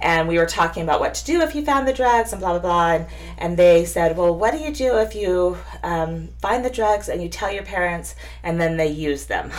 and 0.00 0.28
we 0.28 0.38
were 0.38 0.46
talking 0.46 0.82
about 0.82 1.00
what 1.00 1.14
to 1.14 1.24
do 1.24 1.40
if 1.40 1.54
you 1.54 1.64
found 1.64 1.86
the 1.86 1.92
drugs 1.92 2.32
and 2.32 2.40
blah 2.40 2.58
blah 2.58 2.60
blah. 2.60 2.92
And, 2.92 3.06
and 3.38 3.56
they 3.56 3.84
said 3.84 4.16
well 4.16 4.34
what 4.34 4.52
do 4.52 4.58
you 4.58 4.72
do 4.72 4.98
if 4.98 5.14
you 5.14 5.58
um, 5.82 6.28
find 6.40 6.64
the 6.64 6.70
drugs 6.70 7.08
and 7.08 7.22
you 7.22 7.28
tell 7.28 7.50
your 7.50 7.64
parents 7.64 8.14
and 8.42 8.60
then 8.60 8.76
they 8.76 8.88
use 8.88 9.26
them? 9.26 9.50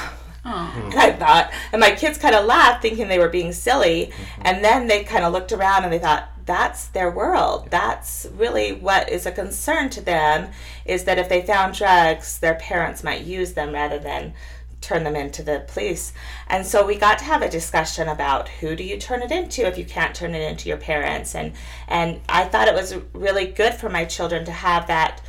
And 0.43 0.93
i 0.95 1.11
thought 1.11 1.51
and 1.71 1.79
my 1.79 1.91
kids 1.91 2.17
kind 2.17 2.35
of 2.35 2.45
laughed 2.45 2.81
thinking 2.81 3.07
they 3.07 3.19
were 3.19 3.29
being 3.29 3.53
silly. 3.53 4.11
And 4.41 4.63
then 4.63 4.87
they 4.87 5.03
kind 5.03 5.23
of 5.23 5.33
looked 5.33 5.51
around 5.51 5.83
and 5.83 5.93
they 5.93 5.99
thought 5.99 6.29
that's 6.45 6.87
their 6.87 7.11
world. 7.11 7.67
That's 7.69 8.27
really 8.33 8.73
what 8.73 9.09
is 9.09 9.25
a 9.25 9.31
concern 9.31 9.89
to 9.91 10.01
them 10.01 10.51
is 10.85 11.03
that 11.03 11.19
if 11.19 11.29
they 11.29 11.41
found 11.41 11.75
drugs 11.75 12.39
their 12.39 12.55
parents 12.55 13.03
might 13.03 13.23
use 13.23 13.53
them 13.53 13.73
rather 13.73 13.99
than 13.99 14.33
turn 14.81 15.03
them 15.03 15.15
into 15.15 15.43
the 15.43 15.63
police. 15.67 16.11
And 16.47 16.65
so 16.65 16.85
we 16.85 16.95
got 16.95 17.19
to 17.19 17.25
have 17.25 17.41
a 17.41 17.49
discussion 17.49 18.09
about 18.09 18.49
who 18.49 18.75
do 18.75 18.83
you 18.83 18.97
turn 18.97 19.21
it 19.21 19.31
into 19.31 19.65
if 19.65 19.77
you 19.77 19.85
can't 19.85 20.13
turn 20.13 20.35
it 20.35 20.41
into 20.41 20.67
your 20.67 20.77
parents. 20.77 21.35
And 21.35 21.53
and 21.87 22.19
I 22.27 22.45
thought 22.45 22.67
it 22.67 22.73
was 22.73 22.95
really 23.13 23.45
good 23.45 23.73
for 23.73 23.89
my 23.89 24.05
children 24.05 24.43
to 24.45 24.51
have 24.51 24.87
that 24.87 25.21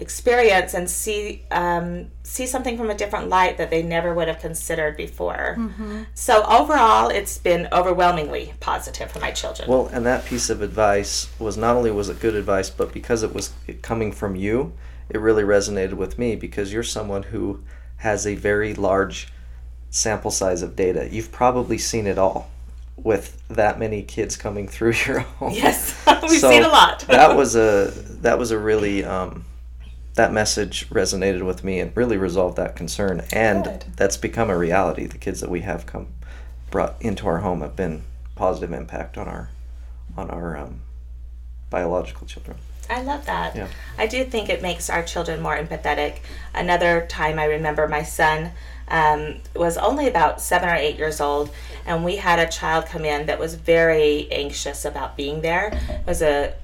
experience 0.00 0.72
and 0.72 0.88
see 0.88 1.44
um, 1.50 2.06
see 2.22 2.46
something 2.46 2.76
from 2.76 2.90
a 2.90 2.94
different 2.94 3.28
light 3.28 3.58
that 3.58 3.70
they 3.70 3.82
never 3.82 4.14
would 4.14 4.28
have 4.28 4.40
considered 4.40 4.96
before. 4.96 5.56
So 6.14 6.44
overall, 6.44 7.08
it's 7.08 7.38
been 7.38 7.68
overwhelmingly 7.72 8.54
positive 8.60 9.10
for 9.10 9.18
my 9.18 9.30
children. 9.30 9.68
Well, 9.68 9.88
and 9.88 10.06
that 10.06 10.24
piece 10.24 10.48
of 10.48 10.62
advice 10.62 11.28
was 11.38 11.56
not 11.56 11.76
only 11.76 11.90
was 11.90 12.08
it 12.08 12.20
good 12.20 12.34
advice, 12.34 12.70
but 12.70 12.92
because 12.92 13.22
it 13.22 13.34
was 13.34 13.52
coming 13.82 14.12
from 14.12 14.36
you, 14.36 14.72
it 15.10 15.18
really 15.18 15.42
resonated 15.42 15.94
with 15.94 16.18
me 16.18 16.36
because 16.36 16.72
you're 16.72 16.82
someone 16.82 17.24
who 17.24 17.62
has 18.00 18.26
a 18.26 18.34
very 18.34 18.74
large 18.74 19.28
sample 19.90 20.30
size 20.30 20.62
of 20.62 20.76
data. 20.76 21.08
You've 21.10 21.32
probably 21.32 21.78
seen 21.78 22.06
it 22.06 22.18
all 22.18 22.50
with 22.96 23.42
that 23.48 23.78
many 23.78 24.02
kids 24.02 24.36
coming 24.36 24.68
through 24.68 24.92
your 25.06 25.20
home. 25.20 25.52
yes, 25.52 26.00
we've 26.22 26.38
So 26.40 26.50
seen 26.50 26.62
a 26.62 26.68
lot. 26.68 27.00
that 27.08 27.36
was 27.36 27.56
a 27.56 27.92
that 28.22 28.38
was 28.38 28.50
a 28.50 28.58
really 28.58 29.04
um, 29.04 29.44
that 30.14 30.32
message 30.32 30.88
resonated 30.90 31.44
with 31.46 31.64
me 31.64 31.80
and 31.80 31.96
really 31.96 32.16
resolved 32.16 32.56
that 32.56 32.76
concern, 32.76 33.22
and 33.32 33.64
Good. 33.64 33.84
that's 33.96 34.16
become 34.16 34.50
a 34.50 34.56
reality. 34.58 35.06
The 35.06 35.18
kids 35.18 35.40
that 35.40 35.50
we 35.50 35.60
have 35.60 35.86
come 35.86 36.08
brought 36.70 36.96
into 37.00 37.26
our 37.26 37.38
home 37.38 37.62
have 37.62 37.74
been 37.76 38.02
positive 38.34 38.72
impact 38.72 39.16
on 39.18 39.28
our 39.28 39.50
on 40.16 40.30
our 40.30 40.56
um, 40.56 40.80
biological 41.70 42.26
children. 42.26 42.56
I 42.90 43.02
love 43.02 43.26
that. 43.26 43.56
Yeah. 43.56 43.68
I 43.96 44.06
do 44.06 44.24
think 44.24 44.48
it 44.48 44.62
makes 44.62 44.90
our 44.90 45.02
children 45.02 45.40
more 45.40 45.56
empathetic. 45.56 46.18
Another 46.54 47.06
time 47.08 47.38
I 47.38 47.44
remember 47.44 47.86
my 47.86 48.02
son 48.02 48.50
um, 48.88 49.36
was 49.54 49.76
only 49.78 50.08
about 50.08 50.40
seven 50.40 50.68
or 50.68 50.74
eight 50.74 50.96
years 50.96 51.20
old, 51.20 51.50
and 51.86 52.04
we 52.04 52.16
had 52.16 52.38
a 52.38 52.50
child 52.50 52.86
come 52.86 53.04
in 53.04 53.26
that 53.26 53.38
was 53.38 53.54
very 53.54 54.30
anxious 54.32 54.84
about 54.84 55.16
being 55.16 55.40
there. 55.40 55.68
It 55.88 56.06
was 56.06 56.22
a 56.22 56.54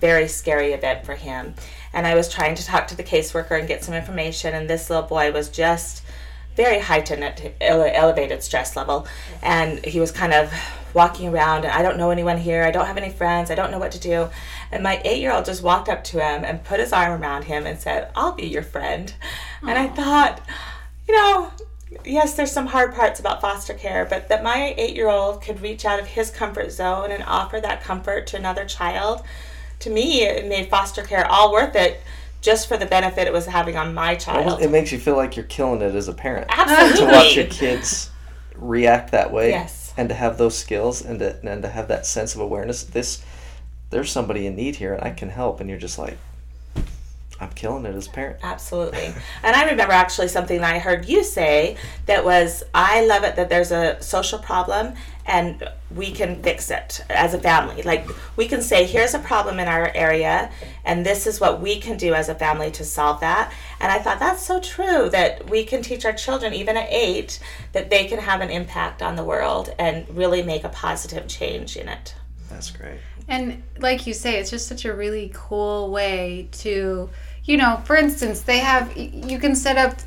very 0.00 0.26
scary 0.28 0.72
event 0.72 1.04
for 1.04 1.14
him. 1.14 1.54
And 1.92 2.06
I 2.06 2.14
was 2.14 2.32
trying 2.32 2.54
to 2.56 2.64
talk 2.64 2.88
to 2.88 2.96
the 2.96 3.04
caseworker 3.04 3.58
and 3.58 3.68
get 3.68 3.84
some 3.84 3.94
information, 3.94 4.54
and 4.54 4.68
this 4.68 4.88
little 4.90 5.06
boy 5.06 5.30
was 5.30 5.48
just 5.48 6.02
very 6.56 6.78
heightened 6.78 7.24
at 7.24 7.40
ele- 7.60 7.90
elevated 7.92 8.42
stress 8.42 8.76
level 8.76 9.06
and 9.42 9.84
he 9.84 9.98
was 9.98 10.12
kind 10.12 10.32
of 10.32 10.52
walking 10.94 11.28
around 11.28 11.64
and 11.64 11.72
i 11.72 11.82
don't 11.82 11.96
know 11.96 12.10
anyone 12.10 12.38
here 12.38 12.62
i 12.62 12.70
don't 12.70 12.86
have 12.86 12.96
any 12.96 13.10
friends 13.10 13.50
i 13.50 13.54
don't 13.56 13.72
know 13.72 13.78
what 13.78 13.90
to 13.90 13.98
do 13.98 14.28
and 14.74 14.82
my 14.82 15.00
eight 15.04 15.20
year 15.20 15.32
old 15.32 15.44
just 15.44 15.62
walked 15.62 15.88
up 15.88 16.02
to 16.04 16.18
him 16.20 16.44
and 16.44 16.62
put 16.64 16.80
his 16.80 16.92
arm 16.92 17.22
around 17.22 17.44
him 17.44 17.64
and 17.66 17.78
said 17.78 18.10
i'll 18.16 18.32
be 18.32 18.46
your 18.46 18.62
friend 18.62 19.14
and 19.62 19.78
i 19.78 19.86
thought 19.88 20.40
you 21.08 21.14
know 21.14 21.50
yes 22.04 22.34
there's 22.34 22.50
some 22.52 22.66
hard 22.66 22.92
parts 22.94 23.20
about 23.20 23.40
foster 23.40 23.72
care 23.74 24.04
but 24.04 24.28
that 24.28 24.42
my 24.42 24.74
eight 24.76 24.94
year 24.96 25.08
old 25.08 25.40
could 25.40 25.60
reach 25.62 25.84
out 25.84 26.00
of 26.00 26.06
his 26.08 26.30
comfort 26.30 26.70
zone 26.70 27.10
and 27.10 27.22
offer 27.24 27.60
that 27.60 27.82
comfort 27.82 28.26
to 28.26 28.36
another 28.36 28.64
child 28.64 29.22
to 29.78 29.88
me 29.90 30.22
it 30.22 30.48
made 30.48 30.68
foster 30.68 31.02
care 31.02 31.24
all 31.26 31.52
worth 31.52 31.76
it 31.76 32.00
just 32.40 32.68
for 32.68 32.76
the 32.76 32.84
benefit 32.86 33.26
it 33.26 33.32
was 33.32 33.46
having 33.46 33.76
on 33.76 33.94
my 33.94 34.14
child 34.14 34.60
It 34.60 34.70
makes 34.70 34.92
you 34.92 34.98
feel 34.98 35.16
like 35.16 35.36
you're 35.36 35.46
killing 35.46 35.80
it 35.82 35.94
as 35.94 36.08
a 36.08 36.12
parent 36.12 36.46
absolutely 36.50 36.98
to 37.06 37.06
watch 37.12 37.36
your 37.36 37.46
kids 37.46 38.10
react 38.56 39.12
that 39.12 39.32
way 39.32 39.50
Yes. 39.50 39.92
and 39.96 40.08
to 40.08 40.14
have 40.14 40.36
those 40.38 40.56
skills 40.56 41.00
and 41.02 41.18
to, 41.20 41.38
and 41.48 41.62
to 41.62 41.68
have 41.68 41.88
that 41.88 42.06
sense 42.06 42.34
of 42.34 42.40
awareness. 42.40 42.82
This 42.84 43.22
there's 43.90 44.10
somebody 44.10 44.46
in 44.46 44.56
need 44.56 44.76
here 44.76 44.94
and 44.94 45.02
I 45.04 45.10
can 45.10 45.30
help, 45.30 45.60
and 45.60 45.68
you're 45.70 45.78
just 45.78 45.98
like, 45.98 46.18
I'm 47.40 47.50
killing 47.50 47.84
it 47.84 47.94
as 47.94 48.06
a 48.06 48.10
parent. 48.10 48.38
Absolutely. 48.42 49.12
And 49.42 49.56
I 49.56 49.68
remember 49.68 49.92
actually 49.92 50.28
something 50.28 50.60
that 50.60 50.74
I 50.74 50.78
heard 50.78 51.08
you 51.08 51.24
say 51.24 51.76
that 52.06 52.24
was 52.24 52.62
I 52.72 53.04
love 53.04 53.24
it 53.24 53.34
that 53.36 53.48
there's 53.48 53.72
a 53.72 54.00
social 54.00 54.38
problem 54.38 54.94
and 55.26 55.68
we 55.94 56.12
can 56.12 56.42
fix 56.42 56.70
it 56.70 57.04
as 57.10 57.34
a 57.34 57.38
family. 57.40 57.82
Like 57.82 58.08
we 58.36 58.46
can 58.46 58.62
say, 58.62 58.84
here's 58.84 59.14
a 59.14 59.18
problem 59.18 59.58
in 59.58 59.68
our 59.68 59.90
area, 59.94 60.50
and 60.84 61.04
this 61.04 61.26
is 61.26 61.40
what 61.40 61.60
we 61.60 61.80
can 61.80 61.96
do 61.96 62.14
as 62.14 62.28
a 62.28 62.34
family 62.34 62.70
to 62.72 62.84
solve 62.84 63.20
that. 63.20 63.52
And 63.80 63.90
I 63.90 63.98
thought 63.98 64.18
that's 64.18 64.44
so 64.44 64.60
true 64.60 65.08
that 65.10 65.48
we 65.48 65.64
can 65.64 65.82
teach 65.82 66.04
our 66.04 66.12
children, 66.12 66.52
even 66.52 66.76
at 66.76 66.88
eight, 66.90 67.40
that 67.72 67.90
they 67.90 68.04
can 68.04 68.18
have 68.18 68.42
an 68.42 68.50
impact 68.50 69.02
on 69.02 69.16
the 69.16 69.24
world 69.24 69.74
and 69.78 70.06
really 70.10 70.42
make 70.42 70.62
a 70.62 70.68
positive 70.68 71.26
change 71.26 71.76
in 71.76 71.88
it. 71.88 72.14
That's 72.54 72.70
great. 72.70 73.00
And 73.26 73.62
like 73.78 74.06
you 74.06 74.14
say, 74.14 74.38
it's 74.38 74.50
just 74.50 74.68
such 74.68 74.84
a 74.84 74.94
really 74.94 75.32
cool 75.34 75.90
way 75.90 76.48
to, 76.52 77.10
you 77.44 77.56
know, 77.56 77.82
for 77.84 77.96
instance, 77.96 78.42
they 78.42 78.58
have, 78.58 78.96
you 78.96 79.38
can 79.40 79.56
set 79.56 79.76
up 79.76 79.98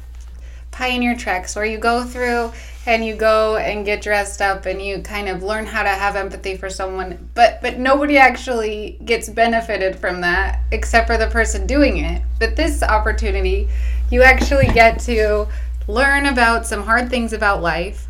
pioneer 0.71 1.15
treks 1.15 1.55
where 1.55 1.65
you 1.65 1.77
go 1.77 2.05
through 2.05 2.51
and 2.85 3.03
you 3.03 3.15
go 3.15 3.57
and 3.57 3.83
get 3.83 4.01
dressed 4.01 4.41
up 4.41 4.65
and 4.65 4.81
you 4.81 5.01
kind 5.01 5.27
of 5.27 5.43
learn 5.43 5.65
how 5.65 5.81
to 5.81 5.89
have 5.89 6.15
empathy 6.15 6.55
for 6.55 6.69
someone 6.69 7.27
but 7.33 7.59
but 7.63 7.79
nobody 7.79 8.15
actually 8.15 8.99
gets 9.03 9.27
benefited 9.27 9.95
from 9.95 10.21
that 10.21 10.59
except 10.71 11.07
for 11.07 11.17
the 11.17 11.25
person 11.27 11.65
doing 11.65 11.97
it 11.97 12.21
but 12.39 12.55
this 12.55 12.83
opportunity 12.83 13.67
you 14.11 14.21
actually 14.21 14.67
get 14.67 14.99
to 14.99 15.47
learn 15.87 16.27
about 16.27 16.63
some 16.63 16.83
hard 16.83 17.09
things 17.09 17.33
about 17.33 17.59
life 17.59 18.07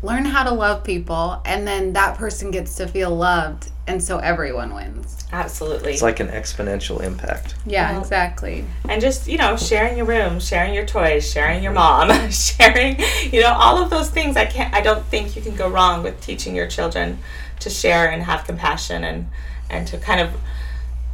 learn 0.00 0.24
how 0.24 0.44
to 0.44 0.54
love 0.54 0.84
people 0.84 1.42
and 1.44 1.66
then 1.66 1.92
that 1.94 2.16
person 2.16 2.52
gets 2.52 2.76
to 2.76 2.86
feel 2.86 3.10
loved 3.10 3.72
and 3.86 4.02
so 4.02 4.18
everyone 4.18 4.74
wins 4.74 5.10
Absolutely. 5.32 5.92
It's 5.92 6.00
like 6.02 6.20
an 6.20 6.28
exponential 6.28 7.02
impact. 7.02 7.54
yeah 7.66 7.92
Well, 7.92 8.00
exactly 8.02 8.64
and 8.88 9.00
just 9.00 9.26
you 9.26 9.36
know 9.36 9.56
sharing 9.56 9.96
your 9.96 10.06
room 10.06 10.38
sharing 10.40 10.74
your 10.74 10.86
toys 10.86 11.30
sharing 11.30 11.62
your 11.62 11.72
mom 11.72 12.08
sharing 12.30 12.98
you 13.32 13.40
know 13.42 13.52
all 13.52 13.82
of 13.82 13.90
those 13.90 14.10
things 14.10 14.36
i 14.36 14.44
can't 14.46 14.72
i 14.74 14.80
don't 14.80 15.04
think 15.06 15.34
you 15.36 15.42
can 15.42 15.56
go 15.56 15.68
wrong 15.68 16.02
with 16.02 16.20
teaching 16.20 16.54
your 16.54 16.66
children 16.68 17.18
to 17.60 17.68
share 17.70 18.10
and 18.10 18.22
have 18.22 18.44
compassion 18.44 19.02
and 19.04 19.26
and 19.70 19.86
to 19.88 19.98
kind 19.98 20.20
of 20.20 20.30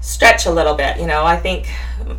stretch 0.03 0.47
a 0.47 0.51
little 0.51 0.75
bit 0.75 0.99
you 0.99 1.07
know 1.07 1.25
i 1.25 1.37
think 1.37 1.69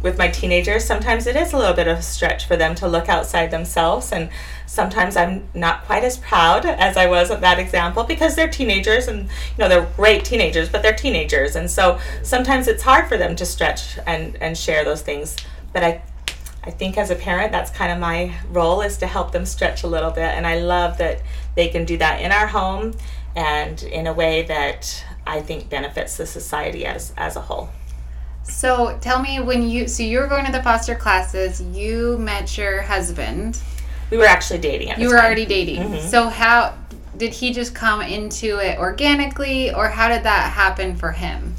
with 0.04 0.18
my 0.18 0.28
teenagers 0.28 0.86
sometimes 0.86 1.26
it 1.28 1.36
is 1.36 1.52
a 1.54 1.58
little 1.58 1.74
bit 1.76 1.88
of 1.88 1.98
a 1.98 2.02
stretch 2.02 2.46
for 2.46 2.56
them 2.56 2.76
to 2.76 2.88
look 2.88 3.10
outside 3.10 3.50
themselves 3.52 4.12
and 4.12 4.30
sometimes 4.72 5.18
i'm 5.18 5.50
not 5.54 5.84
quite 5.84 6.02
as 6.02 6.18
proud 6.20 6.66
as 6.66 6.96
i 6.96 7.06
was 7.06 7.30
at 7.30 7.42
that 7.42 7.60
example 7.60 8.06
because 8.06 8.36
they're 8.36 8.50
teenagers 8.50 9.10
and 9.10 9.24
you 9.24 9.58
know 9.58 9.68
they're 9.68 9.90
great 9.98 10.24
teenagers 10.24 10.70
but 10.70 10.82
they're 10.82 10.96
teenagers 10.96 11.58
and 11.58 11.70
so 11.70 12.00
sometimes 12.24 12.70
it's 12.70 12.82
hard 12.84 13.06
for 13.10 13.18
them 13.18 13.36
to 13.36 13.46
stretch 13.46 14.00
and 14.08 14.38
and 14.38 14.58
share 14.58 14.86
those 14.86 15.02
things 15.02 15.36
but 15.74 15.84
i 15.84 16.02
I 16.64 16.70
think 16.70 16.96
as 16.96 17.10
a 17.10 17.16
parent, 17.16 17.52
that's 17.52 17.72
kind 17.72 17.92
of 17.92 17.98
my 17.98 18.36
role 18.52 18.82
is 18.82 19.00
to 19.00 19.08
help 19.08 19.32
them 19.32 19.48
stretch 19.48 19.82
a 19.82 19.88
little 19.88 20.12
bit. 20.12 20.26
And 20.26 20.46
I 20.46 20.60
love 20.60 21.00
that 21.00 21.24
they 21.56 21.70
can 21.70 21.86
do 21.86 21.98
that 21.98 22.22
in 22.22 22.32
our 22.32 22.46
home 22.46 22.94
and 23.36 23.82
in 23.82 24.06
a 24.06 24.14
way 24.14 24.44
that 24.44 25.04
I 25.26 25.42
think 25.42 25.72
benefits 25.72 26.18
the 26.18 26.28
society 26.28 26.86
as, 26.86 27.14
as 27.18 27.36
a 27.36 27.42
whole. 27.42 27.70
so 28.44 28.96
tell 29.02 29.20
me 29.22 29.40
when 29.40 29.68
you 29.68 29.88
so 29.88 30.04
you 30.04 30.20
were 30.20 30.28
going 30.28 30.46
to 30.46 30.52
the 30.52 30.64
foster 30.64 30.96
classes 30.96 31.62
you 31.62 32.18
met 32.18 32.58
your 32.58 32.82
husband 32.82 33.58
We 34.12 34.18
were 34.18 34.26
actually 34.26 34.60
dating 34.60 34.92
at 34.92 35.00
You 35.00 35.08
were 35.08 35.16
time. 35.16 35.26
already 35.26 35.46
dating. 35.46 36.00
So 36.02 36.30
how 36.30 36.76
did 37.18 37.34
he 37.34 37.52
just 37.54 37.74
come 37.74 38.02
into 38.02 38.58
it 38.60 38.78
organically 38.78 39.74
or 39.74 39.88
how 39.88 40.10
did 40.10 40.24
that 40.24 40.52
happen 40.52 40.96
for 40.96 41.12
him? 41.12 41.56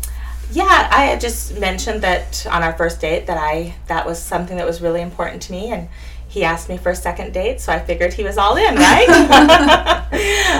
Yeah, 0.53 0.89
I 0.93 1.05
had 1.07 1.21
just 1.21 1.59
mentioned 1.59 2.03
that 2.03 2.47
on 2.51 2.63
our 2.63 2.75
first 2.75 3.01
date 3.01 3.27
that 3.27 3.39
I 3.39 3.75
that 3.87 4.05
was 4.05 4.23
something 4.23 4.59
that 4.59 4.67
was 4.67 4.83
really 4.83 5.01
important 5.01 5.41
to 5.43 5.53
me, 5.53 5.71
and 5.71 5.89
he 6.29 6.45
asked 6.45 6.69
me 6.69 6.77
for 6.77 6.91
a 6.91 6.95
second 6.97 7.33
date, 7.33 7.61
so 7.61 7.73
I 7.73 7.79
figured 7.79 8.13
he 8.13 8.23
was 8.23 8.37
all 8.37 8.57
in, 8.57 8.75
right? 8.75 9.09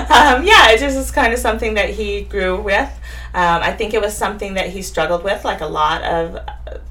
um, 0.09 0.43
yeah, 0.43 0.71
it 0.71 0.79
just 0.79 0.97
is 0.97 1.11
kind 1.11 1.31
of 1.31 1.37
something 1.37 1.75
that 1.75 1.91
he 1.91 2.21
grew 2.21 2.59
with. 2.59 2.89
Um, 3.35 3.61
I 3.61 3.71
think 3.71 3.93
it 3.93 4.01
was 4.01 4.17
something 4.17 4.55
that 4.55 4.69
he 4.69 4.81
struggled 4.81 5.23
with, 5.23 5.45
like 5.45 5.61
a 5.61 5.67
lot 5.67 6.01
of 6.03 6.39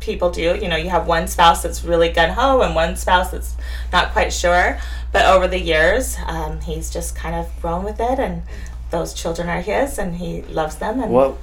people 0.02 0.30
do. 0.30 0.59
You 0.61 0.68
know, 0.68 0.76
you 0.76 0.90
have 0.90 1.06
one 1.06 1.26
spouse 1.28 1.62
that's 1.62 1.82
really 1.85 2.11
gun 2.11 2.30
ho 2.30 2.61
and 2.61 2.75
one 2.75 2.97
spouse 2.97 3.30
that's 3.30 3.54
not 3.92 4.12
quite 4.12 4.32
sure. 4.32 4.78
But 5.12 5.25
over 5.26 5.49
the 5.49 5.59
years, 5.61 6.16
um, 6.26 6.61
he's 6.61 6.90
just 6.90 7.14
kind 7.16 7.35
of 7.35 7.49
grown 7.62 7.85
with 7.85 8.00
it, 8.00 8.18
and 8.18 8.42
those 8.90 9.14
children 9.14 9.49
are 9.49 9.61
his, 9.62 9.99
and 9.99 10.16
he 10.16 10.42
loves 10.42 10.76
them. 10.76 11.00
And 11.00 11.11
What? 11.12 11.37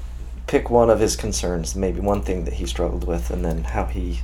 Pick 0.48 0.70
one 0.72 0.90
of 0.90 1.00
his 1.00 1.16
concerns, 1.16 1.76
maybe 1.76 2.00
one 2.00 2.22
thing 2.24 2.46
that 2.46 2.56
he 2.56 2.66
struggled 2.66 3.06
with, 3.06 3.30
and 3.30 3.46
then 3.46 3.64
how 3.64 3.86
he. 3.86 4.22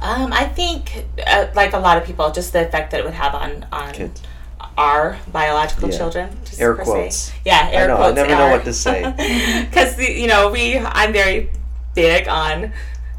Um, 0.00 0.32
I 0.32 0.44
think, 0.44 1.04
uh, 1.26 1.48
like 1.54 1.72
a 1.74 1.78
lot 1.78 1.96
of 1.98 2.04
people, 2.04 2.30
just 2.30 2.52
the 2.52 2.66
effect 2.66 2.90
that 2.92 3.00
it 3.00 3.04
would 3.04 3.14
have 3.14 3.34
on 3.34 3.66
on 3.72 3.92
Kids. 3.92 4.22
our 4.78 5.18
biological 5.32 5.90
Yeah. 5.90 5.96
children. 5.98 6.38
Just 6.44 6.60
Air 6.60 6.74
per 6.74 6.84
se. 6.84 6.90
quotes. 6.90 7.32
Yeah, 7.44 7.68
air 7.72 7.84
I 7.84 7.86
know. 7.88 7.96
quotes. 7.96 8.12
I 8.18 8.22
never 8.22 8.34
know 8.36 8.50
what 8.50 8.64
to 8.64 8.72
say. 8.72 9.02
Because 9.68 9.98
you 9.98 10.26
know, 10.28 10.50
we 10.50 10.78
I'm 10.78 11.12
very 11.12 11.50
big 12.02 12.28
on 12.28 12.72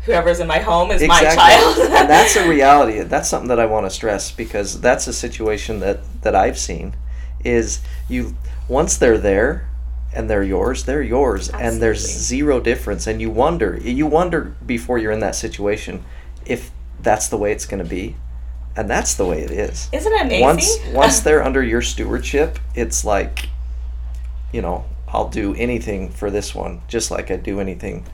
whoever's 0.06 0.40
in 0.40 0.48
my 0.48 0.60
home 0.60 0.92
is 0.92 1.06
my 1.08 1.22
child. 1.22 1.78
and 1.80 2.10
that's 2.10 2.36
a 2.36 2.48
reality. 2.58 3.02
That's 3.02 3.30
something 3.30 3.50
that 3.50 3.60
I 3.60 3.66
want 3.66 3.86
to 3.86 3.90
stress 3.90 4.32
because 4.32 4.82
that's 4.82 5.08
a 5.08 5.14
situation 5.14 5.80
that 5.82 6.00
that 6.22 6.36
I've 6.36 6.58
seen. 6.58 6.96
Is 7.44 7.82
you 8.08 8.36
once 8.68 8.98
they're 8.98 9.18
there 9.18 9.70
and 10.14 10.30
they're 10.30 10.44
yours, 10.44 10.86
they're 10.86 11.04
yours, 11.04 11.50
and 11.50 11.82
there's 11.82 12.02
zero 12.02 12.60
difference. 12.60 13.08
And 13.08 13.22
you 13.22 13.30
wonder, 13.30 13.78
you 13.78 14.08
wonder 14.08 14.56
before 14.66 14.98
you're 14.98 15.12
in 15.12 15.20
that 15.20 15.36
situation 15.36 16.04
if 16.46 16.72
that's 17.02 17.28
the 17.28 17.38
way 17.38 17.52
it's 17.52 17.66
going 17.66 17.84
to 17.84 17.90
be, 17.90 18.16
and 18.76 18.90
that's 18.90 19.14
the 19.14 19.26
way 19.26 19.42
it 19.42 19.52
is. 19.52 19.88
Isn't 19.94 20.12
it 20.12 20.22
amazing? 20.22 20.42
Once 20.42 20.78
once 20.94 21.20
they're 21.20 21.44
under 21.44 21.64
your 21.64 21.82
stewardship, 21.82 22.60
it's 22.76 23.06
like, 23.06 23.50
you 24.52 24.62
know, 24.62 24.86
I'll 25.08 25.30
do 25.30 25.54
anything 25.56 26.10
for 26.10 26.30
this 26.30 26.54
one, 26.54 26.82
just 26.88 27.12
like 27.12 27.32
I 27.32 27.36
do 27.38 27.60
anything 27.60 28.06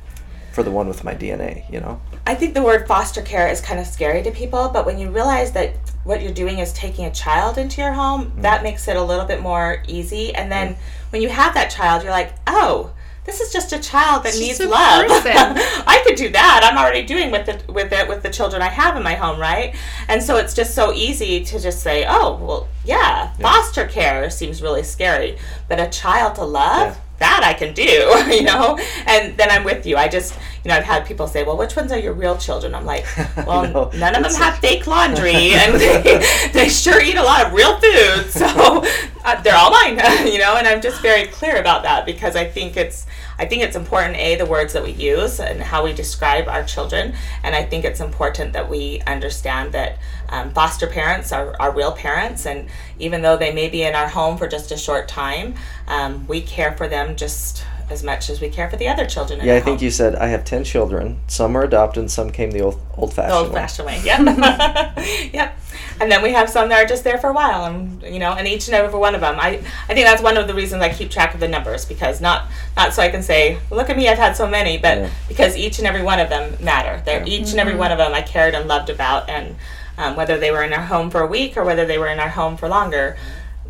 for 0.55 0.63
the 0.63 0.71
one 0.71 0.87
with 0.87 1.03
my 1.03 1.13
DNA. 1.13 1.69
You 1.71 1.81
know. 1.81 2.01
I 2.25 2.33
think 2.33 2.53
the 2.53 2.63
word 2.63 2.87
foster 2.87 3.21
care 3.21 3.47
is 3.49 3.61
kind 3.61 3.79
of 3.79 3.85
scary 3.85 4.23
to 4.23 4.31
people, 4.31 4.69
but 4.73 4.85
when 4.85 4.97
you 4.97 5.11
realize 5.11 5.51
that 5.51 5.75
what 6.05 6.21
you're 6.23 6.33
doing 6.33 6.59
is 6.59 6.71
taking 6.73 7.05
a 7.05 7.11
child 7.11 7.57
into 7.57 7.81
your 7.81 7.91
home, 7.93 8.31
Mm. 8.31 8.41
that 8.43 8.63
makes 8.63 8.87
it 8.87 8.95
a 8.95 9.03
little 9.03 9.25
bit 9.25 9.41
more 9.41 9.83
easy. 9.87 10.33
And 10.33 10.51
then 10.51 10.77
when 11.11 11.21
you 11.21 11.29
have 11.29 11.53
that 11.55 11.69
child, 11.69 12.03
you're 12.03 12.11
like, 12.11 12.33
oh, 12.47 12.91
this 13.25 13.41
is 13.41 13.51
just 13.51 13.73
a 13.73 13.79
child 13.79 14.23
that 14.23 14.29
It's 14.35 14.39
needs 14.39 14.59
love. 14.59 15.07
I 15.87 16.01
could 16.05 16.15
do 16.15 16.29
that. 16.29 16.61
I'm 16.63 16.77
already 16.77 17.03
doing 17.03 17.31
with 17.31 17.49
it 17.49 17.67
with 17.67 17.91
it 17.91 18.07
with 18.07 18.21
the 18.21 18.29
children 18.29 18.61
I 18.61 18.69
have 18.69 18.95
in 18.95 19.01
my 19.03 19.15
home, 19.15 19.39
right? 19.39 19.75
And 20.07 20.21
so 20.21 20.37
it's 20.37 20.53
just 20.53 20.75
so 20.75 20.93
easy 20.93 21.43
to 21.43 21.59
just 21.59 21.79
say, 21.81 22.05
oh, 22.07 22.35
well, 22.39 22.67
yeah, 22.85 23.33
foster 23.41 23.87
care 23.87 24.29
seems 24.29 24.61
really 24.61 24.83
scary, 24.83 25.37
but 25.67 25.79
a 25.79 25.89
child 25.89 26.35
to 26.35 26.43
love. 26.45 26.95
Yeah. 26.95 27.01
That 27.19 27.41
I 27.43 27.53
can 27.53 27.73
do, 27.73 27.83
you 28.33 28.43
know, 28.43 28.77
and 29.07 29.37
then 29.37 29.49
I'm 29.49 29.63
with 29.63 29.85
you. 29.85 29.95
I 29.95 30.07
just, 30.07 30.37
you 30.63 30.69
know, 30.69 30.75
I've 30.75 30.83
had 30.83 31.05
people 31.05 31.27
say, 31.27 31.43
"Well, 31.43 31.57
which 31.57 31.75
ones 31.75 31.91
are 31.91 31.99
your 31.99 32.13
real 32.13 32.37
children?" 32.37 32.75
I'm 32.75 32.85
like, 32.85 33.05
"Well, 33.47 33.91
none 33.95 34.15
of 34.15 34.23
them 34.23 34.33
have 34.33 34.57
fake 34.59 34.85
laundry, 34.85 35.33
and 35.53 35.79
they, 35.79 36.49
they 36.53 36.69
sure 36.69 37.01
eat 37.01 37.15
a 37.15 37.23
lot 37.23 37.45
of 37.45 37.53
real 37.53 37.79
food, 37.79 38.31
so 38.31 38.83
uh, 39.23 39.41
they're 39.41 39.55
all 39.55 39.71
mine, 39.71 39.97
you 40.27 40.39
know." 40.39 40.55
And 40.57 40.67
I'm 40.67 40.81
just 40.81 41.01
very 41.01 41.27
clear 41.27 41.57
about 41.59 41.83
that 41.83 42.05
because 42.05 42.35
I 42.35 42.45
think 42.45 42.75
it's, 42.75 43.05
I 43.37 43.45
think 43.45 43.63
it's 43.63 43.75
important 43.75 44.17
a 44.17 44.35
the 44.35 44.45
words 44.45 44.73
that 44.73 44.83
we 44.83 44.91
use 44.91 45.39
and 45.39 45.61
how 45.61 45.83
we 45.83 45.93
describe 45.93 46.47
our 46.47 46.63
children, 46.63 47.15
and 47.43 47.55
I 47.55 47.63
think 47.63 47.85
it's 47.85 47.99
important 47.99 48.53
that 48.53 48.69
we 48.69 49.01
understand 49.07 49.73
that 49.73 49.97
um, 50.29 50.51
foster 50.51 50.87
parents 50.87 51.31
are, 51.31 51.55
are 51.59 51.71
real 51.71 51.91
parents, 51.91 52.45
and 52.45 52.67
even 52.99 53.21
though 53.21 53.37
they 53.37 53.53
may 53.53 53.69
be 53.69 53.83
in 53.83 53.95
our 53.95 54.07
home 54.07 54.37
for 54.37 54.47
just 54.47 54.71
a 54.71 54.77
short 54.77 55.07
time, 55.07 55.55
um, 55.87 56.25
we 56.27 56.41
care 56.41 56.71
for 56.77 56.87
them 56.87 57.15
just 57.15 57.63
as 57.89 58.03
much 58.03 58.29
as 58.29 58.41
we 58.41 58.49
care 58.49 58.69
for 58.69 58.77
the 58.77 58.87
other 58.87 59.05
children. 59.05 59.39
In 59.39 59.45
Yeah, 59.45 59.55
I 59.55 59.59
think 59.59 59.79
home. 59.79 59.83
you 59.85 59.91
said 59.91 60.15
I 60.15 60.27
have 60.27 60.43
ten 60.43 60.63
children. 60.63 61.19
Some 61.27 61.55
are 61.55 61.63
adopted, 61.63 62.09
some 62.09 62.31
came 62.31 62.51
the 62.51 62.61
old 62.61 62.79
old 62.97 63.11
The 63.11 63.15
fashioned 63.15 63.33
old 63.33 63.53
fashioned 63.53 63.85
way. 63.87 64.01
Yep. 64.03 65.33
yep. 65.33 65.59
And 65.99 66.11
then 66.11 66.21
we 66.21 66.31
have 66.33 66.49
some 66.49 66.67
that 66.69 66.83
are 66.83 66.87
just 66.87 67.03
there 67.05 67.17
for 67.17 67.29
a 67.29 67.33
while, 67.33 67.65
and 67.65 68.01
you 68.03 68.19
know, 68.19 68.33
and 68.33 68.47
each 68.47 68.67
and 68.67 68.75
every 68.75 68.97
one 68.99 69.15
of 69.15 69.21
them. 69.21 69.35
I 69.39 69.61
I 69.87 69.93
think 69.93 70.05
that's 70.07 70.21
one 70.21 70.35
of 70.35 70.47
the 70.47 70.53
reasons 70.53 70.81
I 70.81 70.89
keep 70.89 71.09
track 71.09 71.33
of 71.33 71.39
the 71.39 71.47
numbers 71.47 71.85
because 71.85 72.19
not 72.19 72.47
not 72.75 72.93
so 72.93 73.01
I 73.01 73.09
can 73.09 73.23
say, 73.23 73.57
look 73.71 73.89
at 73.89 73.95
me, 73.95 74.09
I've 74.09 74.17
had 74.17 74.35
so 74.35 74.47
many, 74.47 74.77
but 74.77 74.97
Yeah. 74.97 75.09
because 75.27 75.55
each 75.55 75.77
and 75.79 75.87
every 75.87 76.01
one 76.03 76.19
of 76.19 76.29
them 76.29 76.57
matter. 76.61 77.01
They're 77.05 77.19
Yeah. 77.25 77.33
each 77.41 77.51
and 77.51 77.59
every 77.59 77.75
one 77.75 77.91
of 77.91 77.97
them 77.97 78.13
I 78.13 78.21
cared 78.23 78.55
and 78.55 78.67
loved 78.67 78.89
about, 78.89 79.29
and 79.29 79.55
um, 79.97 80.15
whether 80.17 80.37
they 80.37 80.51
were 80.51 80.63
in 80.63 80.73
our 80.73 80.85
home 80.85 81.09
for 81.09 81.21
a 81.21 81.27
week 81.27 81.55
or 81.55 81.63
whether 81.63 81.85
they 81.85 81.97
were 81.97 82.09
in 82.09 82.19
our 82.19 82.29
home 82.29 82.57
for 82.57 82.67
longer, 82.67 83.15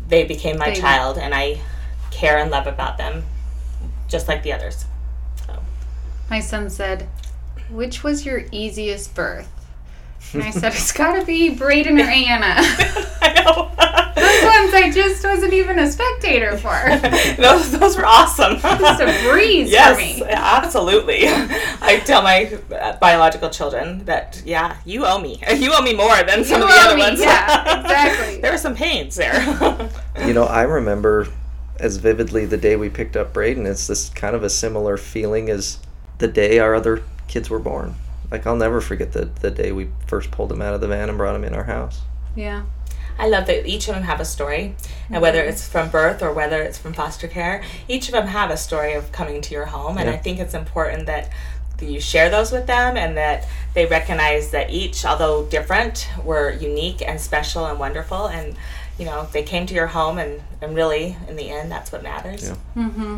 they 0.08 0.24
became 0.24 0.58
my 0.58 0.70
They- 0.70 0.80
child, 0.80 1.18
and 1.18 1.32
I 1.34 1.60
care 2.10 2.38
and 2.38 2.50
love 2.50 2.66
about 2.66 2.96
them, 2.98 3.24
just 4.08 4.28
like 4.28 4.42
the 4.42 4.52
others. 4.52 4.84
So. 5.46 5.58
My 6.30 6.40
son 6.40 6.70
said, 6.70 7.08
Which 7.70 8.02
was 8.02 8.24
your 8.26 8.44
easiest 8.52 9.14
birth? 9.14 9.50
And 10.32 10.42
I 10.42 10.50
said, 10.50 10.72
It's 10.72 10.92
gotta 10.92 11.24
be 11.24 11.50
Braden 11.54 11.98
or 11.98 12.02
Anna. 12.04 12.54
I 13.22 13.32
know. 13.44 13.70
Those 14.16 14.44
ones 14.44 14.74
I 14.74 14.90
just 14.92 15.22
wasn't 15.24 15.52
even 15.52 15.78
a 15.78 15.90
spectator 15.90 16.56
for. 16.56 16.72
those, 17.40 17.70
those 17.78 17.96
were 17.96 18.06
awesome. 18.06 18.56
Just 18.60 19.00
a 19.02 19.28
breeze 19.28 19.70
yes, 19.70 19.94
for 19.94 20.24
me. 20.24 20.30
absolutely. 20.32 21.20
I 21.26 22.02
tell 22.04 22.22
my 22.22 22.58
uh, 22.74 22.96
biological 22.98 23.50
children 23.50 24.04
that 24.06 24.42
yeah, 24.46 24.78
you 24.86 25.04
owe 25.04 25.18
me. 25.20 25.40
You 25.54 25.70
owe 25.74 25.82
me 25.82 25.94
more 25.94 26.16
than 26.22 26.44
some 26.44 26.60
You 26.62 26.66
of 26.66 26.72
the 26.72 26.76
owe 26.76 26.86
other 26.86 26.96
me, 26.96 27.02
ones. 27.02 27.20
yeah, 27.20 27.80
exactly. 27.80 28.40
there 28.40 28.52
were 28.52 28.58
some 28.58 28.74
pains 28.74 29.16
there. 29.16 29.38
You 30.24 30.32
know, 30.32 30.44
I 30.44 30.62
remember 30.62 31.28
as 31.78 31.96
vividly 31.96 32.46
the 32.46 32.56
day 32.56 32.76
we 32.76 32.88
picked 32.88 33.16
up 33.16 33.32
Braden. 33.32 33.66
It's 33.66 33.86
this 33.86 34.08
kind 34.10 34.34
of 34.34 34.42
a 34.42 34.50
similar 34.50 34.96
feeling 34.96 35.50
as 35.50 35.78
the 36.18 36.28
day 36.28 36.58
our 36.58 36.74
other 36.74 37.02
kids 37.28 37.50
were 37.50 37.58
born. 37.58 37.94
Like 38.30 38.46
I'll 38.46 38.56
never 38.56 38.80
forget 38.80 39.12
the 39.12 39.26
the 39.26 39.50
day 39.50 39.72
we 39.72 39.88
first 40.06 40.30
pulled 40.30 40.50
him 40.50 40.62
out 40.62 40.74
of 40.74 40.80
the 40.80 40.88
van 40.88 41.08
and 41.08 41.18
brought 41.18 41.36
him 41.36 41.44
in 41.44 41.54
our 41.54 41.64
house. 41.64 42.00
Yeah. 42.34 42.64
I 43.18 43.28
love 43.28 43.46
that 43.46 43.66
each 43.66 43.88
of 43.88 43.94
them 43.94 44.04
have 44.04 44.20
a 44.20 44.26
story, 44.26 44.74
and 45.10 45.22
whether 45.22 45.40
mm-hmm. 45.40 45.48
it's 45.48 45.66
from 45.66 45.88
birth 45.88 46.22
or 46.22 46.34
whether 46.34 46.60
it's 46.60 46.76
from 46.76 46.92
foster 46.92 47.26
care, 47.26 47.62
each 47.88 48.08
of 48.08 48.12
them 48.12 48.26
have 48.26 48.50
a 48.50 48.58
story 48.58 48.92
of 48.92 49.10
coming 49.10 49.40
to 49.40 49.54
your 49.54 49.64
home, 49.64 49.96
and 49.96 50.06
Yeah. 50.06 50.14
I 50.14 50.18
think 50.18 50.38
it's 50.38 50.52
important 50.52 51.06
that 51.06 51.30
you 51.80 52.00
share 52.00 52.30
those 52.30 52.52
with 52.52 52.66
them 52.66 52.96
and 52.96 53.16
that 53.16 53.46
they 53.74 53.86
recognize 53.86 54.50
that 54.50 54.70
each, 54.70 55.04
although 55.04 55.46
different, 55.46 56.08
were 56.24 56.50
unique 56.50 57.00
and 57.00 57.20
special 57.20 57.66
and 57.66 57.78
wonderful, 57.78 58.26
and 58.26 58.54
you 58.98 59.04
know 59.04 59.28
they 59.32 59.42
came 59.42 59.66
to 59.66 59.74
your 59.74 59.86
home, 59.86 60.18
and 60.18 60.42
and 60.60 60.74
really 60.74 61.16
in 61.28 61.36
the 61.36 61.50
end, 61.50 61.70
that's 61.70 61.92
what 61.92 62.02
matters. 62.02 62.48
Yeah. 62.48 62.84
mm-hmm. 62.84 63.16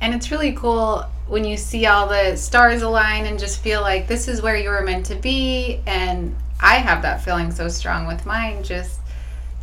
And 0.00 0.14
it's 0.14 0.30
really 0.30 0.52
cool 0.52 1.04
when 1.28 1.44
you 1.44 1.56
see 1.56 1.86
all 1.86 2.06
the 2.06 2.36
stars 2.36 2.82
align 2.82 3.24
and 3.26 3.38
just 3.38 3.60
feel 3.60 3.80
like 3.80 4.06
this 4.06 4.28
is 4.28 4.42
where 4.42 4.56
you 4.56 4.68
were 4.68 4.82
meant 4.82 5.06
to 5.06 5.14
be. 5.14 5.80
And 5.86 6.36
I 6.60 6.74
have 6.74 7.02
that 7.02 7.24
feeling 7.24 7.50
so 7.50 7.68
strong 7.68 8.06
with 8.06 8.26
mine, 8.26 8.62
just 8.62 9.00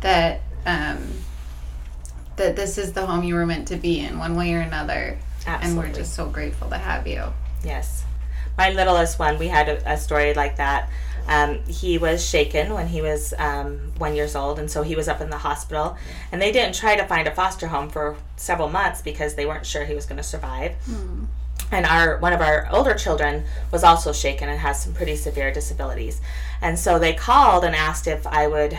that 0.00 0.40
um, 0.66 0.98
that 2.36 2.56
this 2.56 2.78
is 2.78 2.92
the 2.92 3.06
home 3.06 3.22
you 3.22 3.34
were 3.34 3.46
meant 3.46 3.68
to 3.68 3.76
be 3.76 4.00
in, 4.00 4.18
one 4.18 4.36
way 4.36 4.54
or 4.54 4.60
another. 4.60 5.18
Absolutely. 5.46 5.68
And 5.68 5.76
we're 5.78 5.94
just 5.94 6.14
so 6.14 6.28
grateful 6.28 6.68
to 6.70 6.78
have 6.78 7.06
you. 7.06 7.24
Yes. 7.64 8.04
My 8.58 8.70
littlest 8.70 9.18
one, 9.18 9.38
we 9.38 9.48
had 9.48 9.68
a, 9.68 9.92
a 9.92 9.96
story 9.96 10.34
like 10.34 10.56
that. 10.56 10.88
Um, 11.28 11.64
he 11.66 11.98
was 11.98 12.26
shaken 12.26 12.74
when 12.74 12.88
he 12.88 13.00
was 13.00 13.32
um, 13.38 13.92
one 13.98 14.14
years 14.14 14.34
old, 14.36 14.58
and 14.58 14.70
so 14.70 14.82
he 14.82 14.96
was 14.96 15.08
up 15.08 15.20
in 15.20 15.30
the 15.30 15.38
hospital. 15.38 15.96
And 16.30 16.40
they 16.40 16.52
didn't 16.52 16.74
try 16.74 16.96
to 16.96 17.04
find 17.06 17.28
a 17.28 17.34
foster 17.34 17.68
home 17.68 17.88
for 17.88 18.16
several 18.36 18.68
months 18.68 19.02
because 19.02 19.34
they 19.34 19.46
weren't 19.46 19.66
sure 19.66 19.84
he 19.84 19.94
was 19.94 20.06
going 20.06 20.18
to 20.18 20.22
survive. 20.22 20.74
And 21.70 21.86
our 21.86 22.18
one 22.18 22.32
of 22.32 22.40
our 22.40 22.68
older 22.70 22.94
children 22.94 23.44
was 23.70 23.82
also 23.82 24.12
shaken 24.12 24.48
and 24.48 24.58
has 24.58 24.82
some 24.82 24.92
pretty 24.92 25.16
severe 25.16 25.52
disabilities. 25.52 26.20
And 26.60 26.78
so 26.78 26.98
they 26.98 27.14
called 27.14 27.64
and 27.64 27.74
asked 27.74 28.06
if 28.06 28.26
I 28.26 28.46
would 28.46 28.76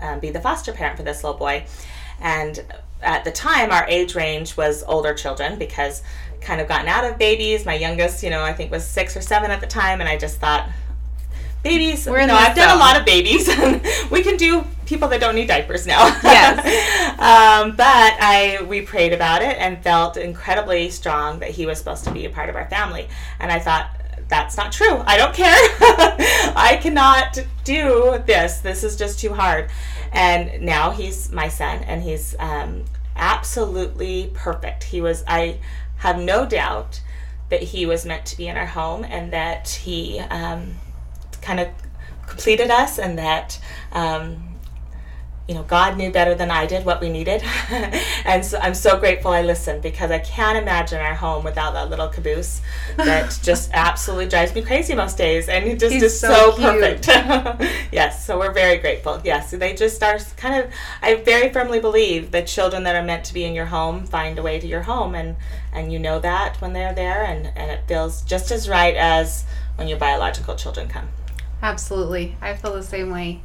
um, 0.00 0.20
be 0.20 0.30
the 0.30 0.40
foster 0.40 0.72
parent 0.72 0.96
for 0.96 1.02
this 1.02 1.24
little 1.24 1.38
boy. 1.38 1.66
And 2.20 2.64
at 3.02 3.24
the 3.24 3.32
time, 3.32 3.70
our 3.70 3.86
age 3.88 4.14
range 4.14 4.56
was 4.56 4.84
older 4.84 5.14
children 5.14 5.58
because 5.58 6.02
kind 6.40 6.60
of 6.60 6.68
gotten 6.68 6.88
out 6.88 7.04
of 7.04 7.18
babies. 7.18 7.66
My 7.66 7.74
youngest, 7.74 8.22
you 8.22 8.30
know, 8.30 8.42
I 8.42 8.52
think 8.52 8.70
was 8.70 8.86
six 8.86 9.16
or 9.16 9.20
seven 9.20 9.50
at 9.50 9.60
the 9.60 9.66
time, 9.66 10.00
and 10.00 10.08
I 10.08 10.16
just 10.16 10.38
thought, 10.38 10.68
babies. 11.66 12.06
We're 12.06 12.18
in 12.18 12.28
this 12.28 12.36
I've 12.36 12.56
done 12.56 12.76
a 12.76 12.78
lot 12.78 12.98
of 12.98 13.04
babies. 13.04 13.48
we 14.10 14.22
can 14.22 14.36
do 14.36 14.64
people 14.86 15.08
that 15.08 15.20
don't 15.20 15.34
need 15.34 15.48
diapers 15.48 15.86
now. 15.86 16.06
Yes. 16.22 16.58
um, 17.18 17.76
but 17.76 17.86
I 18.20 18.62
we 18.68 18.82
prayed 18.82 19.12
about 19.12 19.42
it 19.42 19.56
and 19.58 19.82
felt 19.82 20.16
incredibly 20.16 20.90
strong 20.90 21.40
that 21.40 21.50
he 21.50 21.66
was 21.66 21.78
supposed 21.78 22.04
to 22.04 22.10
be 22.10 22.24
a 22.26 22.30
part 22.30 22.48
of 22.48 22.56
our 22.56 22.68
family. 22.68 23.08
And 23.40 23.50
I 23.50 23.58
thought. 23.58 23.90
That's 24.28 24.56
not 24.56 24.72
true. 24.72 25.04
I 25.06 25.16
don't 25.16 25.32
care. 25.32 25.54
I 26.56 26.80
cannot 26.82 27.38
do 27.62 28.20
this. 28.26 28.58
This 28.58 28.82
is 28.82 28.96
just 28.96 29.20
too 29.20 29.32
hard. 29.32 29.70
And 30.10 30.62
now 30.62 30.90
he's 30.90 31.30
my 31.30 31.48
son, 31.48 31.84
and 31.84 32.02
he's 32.02 32.34
um, 32.40 32.86
absolutely 33.14 34.32
perfect. 34.34 34.82
He 34.82 35.00
was. 35.00 35.22
I 35.28 35.58
have 35.98 36.18
no 36.18 36.44
doubt 36.44 37.02
that 37.50 37.62
he 37.62 37.86
was 37.86 38.04
meant 38.04 38.26
to 38.26 38.36
be 38.36 38.48
in 38.48 38.56
our 38.56 38.66
home, 38.66 39.04
and 39.04 39.32
that 39.32 39.68
he 39.68 40.18
um, 40.18 40.74
kind 41.46 41.60
of 41.60 41.68
completed 42.26 42.70
us 42.70 42.98
and 42.98 43.18
that 43.18 43.58
um, 43.92 44.42
you 45.48 45.54
know 45.54 45.62
god 45.62 45.96
knew 45.96 46.10
better 46.10 46.34
than 46.34 46.50
i 46.50 46.66
did 46.66 46.84
what 46.84 47.00
we 47.00 47.08
needed. 47.08 47.42
And 48.26 48.44
so 48.44 48.58
i'm 48.58 48.74
so 48.74 48.98
grateful 48.98 49.30
i 49.30 49.42
listened 49.42 49.80
because 49.80 50.10
i 50.10 50.18
can't 50.18 50.58
imagine 50.58 51.00
our 51.00 51.14
home 51.14 51.44
without 51.44 51.74
that 51.74 51.88
little 51.88 52.08
caboose 52.08 52.60
that 52.96 53.38
just 53.44 53.70
absolutely 53.72 54.26
drives 54.26 54.52
me 54.56 54.62
crazy 54.62 54.94
most 54.96 55.16
days 55.16 55.48
and 55.48 55.64
it 55.64 55.78
just 55.78 55.92
He's 55.94 56.02
is 56.02 56.18
so 56.18 56.50
so, 56.50 56.56
perfect. 56.56 57.06
Yes 57.92 58.26
so 58.26 58.36
we're 58.40 58.52
very 58.52 58.78
grateful. 58.78 59.20
Yes 59.24 59.52
they 59.52 59.74
just 59.74 60.02
are 60.02 60.18
kind 60.36 60.64
of 60.64 60.72
i 61.00 61.14
very 61.14 61.52
firmly 61.52 61.78
believe 61.78 62.32
that 62.32 62.48
children 62.48 62.82
that 62.82 62.96
are 62.96 63.04
meant 63.04 63.24
to 63.26 63.34
be 63.34 63.44
in 63.44 63.54
your 63.54 63.66
home 63.66 64.04
find 64.04 64.38
a 64.40 64.42
way 64.42 64.58
to 64.58 64.66
your 64.66 64.82
home 64.82 65.14
and 65.14 65.36
and 65.72 65.92
you 65.92 66.00
know 66.00 66.18
that 66.18 66.60
when 66.60 66.72
they're 66.72 66.94
there 66.94 67.22
and 67.22 67.52
and 67.54 67.70
it 67.70 67.82
feels 67.86 68.22
just 68.22 68.50
as 68.50 68.68
right 68.68 68.96
as 68.96 69.44
when 69.76 69.86
your 69.86 69.98
biological 69.98 70.56
children 70.56 70.88
come 70.88 71.08
Absolutely. 71.62 72.36
I 72.40 72.54
feel 72.54 72.72
the 72.74 72.82
same 72.82 73.10
way. 73.10 73.40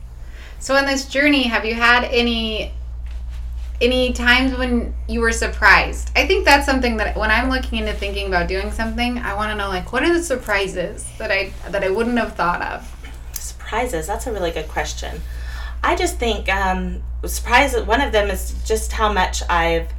So 0.60 0.76
in 0.76 0.86
this 0.86 1.06
journey, 1.06 1.43
have 1.43 1.65
you 1.65 1.74
had 1.74 2.04
any 2.06 2.74
any 3.80 4.13
times 4.13 4.56
when 4.56 4.93
you 5.08 5.21
were 5.21 5.32
surprised? 5.32 6.12
I 6.15 6.28
think 6.28 6.45
that's 6.45 6.67
something 6.67 6.97
that 6.97 7.17
when 7.17 7.32
I'm 7.32 7.50
looking 7.50 7.80
into 7.80 7.93
thinking 7.93 8.28
about 8.28 8.47
doing 8.47 8.71
something, 8.71 9.17
I 9.17 9.34
want 9.34 9.52
to 9.52 9.56
know 9.58 9.69
like 9.69 9.91
what 9.91 10.04
are 10.04 10.13
the 10.13 10.21
surprises 10.24 11.08
that 11.17 11.32
I 11.32 11.52
that 11.69 11.84
I 11.84 11.89
wouldn't 11.89 12.17
have 12.19 12.36
thought 12.36 12.62
of. 12.62 12.88
surprises 13.34 14.06
that's 14.08 14.28
a 14.28 14.32
really 14.32 14.52
good 14.52 14.67
question 14.67 15.21
i 15.84 15.95
just 15.95 16.17
think 16.17 16.47
um, 16.50 17.02
surprise 17.26 17.76
one 17.84 18.02
of 18.02 18.12
them 18.12 18.30
is 18.30 18.54
just 18.65 18.91
how 18.91 19.12
much 19.12 19.41
i've 19.50 19.89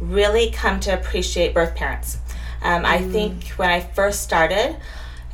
really 0.00 0.50
come 0.50 0.78
to 0.78 0.92
appreciate 0.92 1.54
birth 1.54 1.74
parents 1.74 2.18
um, 2.62 2.84
i 2.84 2.98
think 3.00 3.48
when 3.56 3.70
i 3.70 3.80
first 3.80 4.22
started 4.22 4.76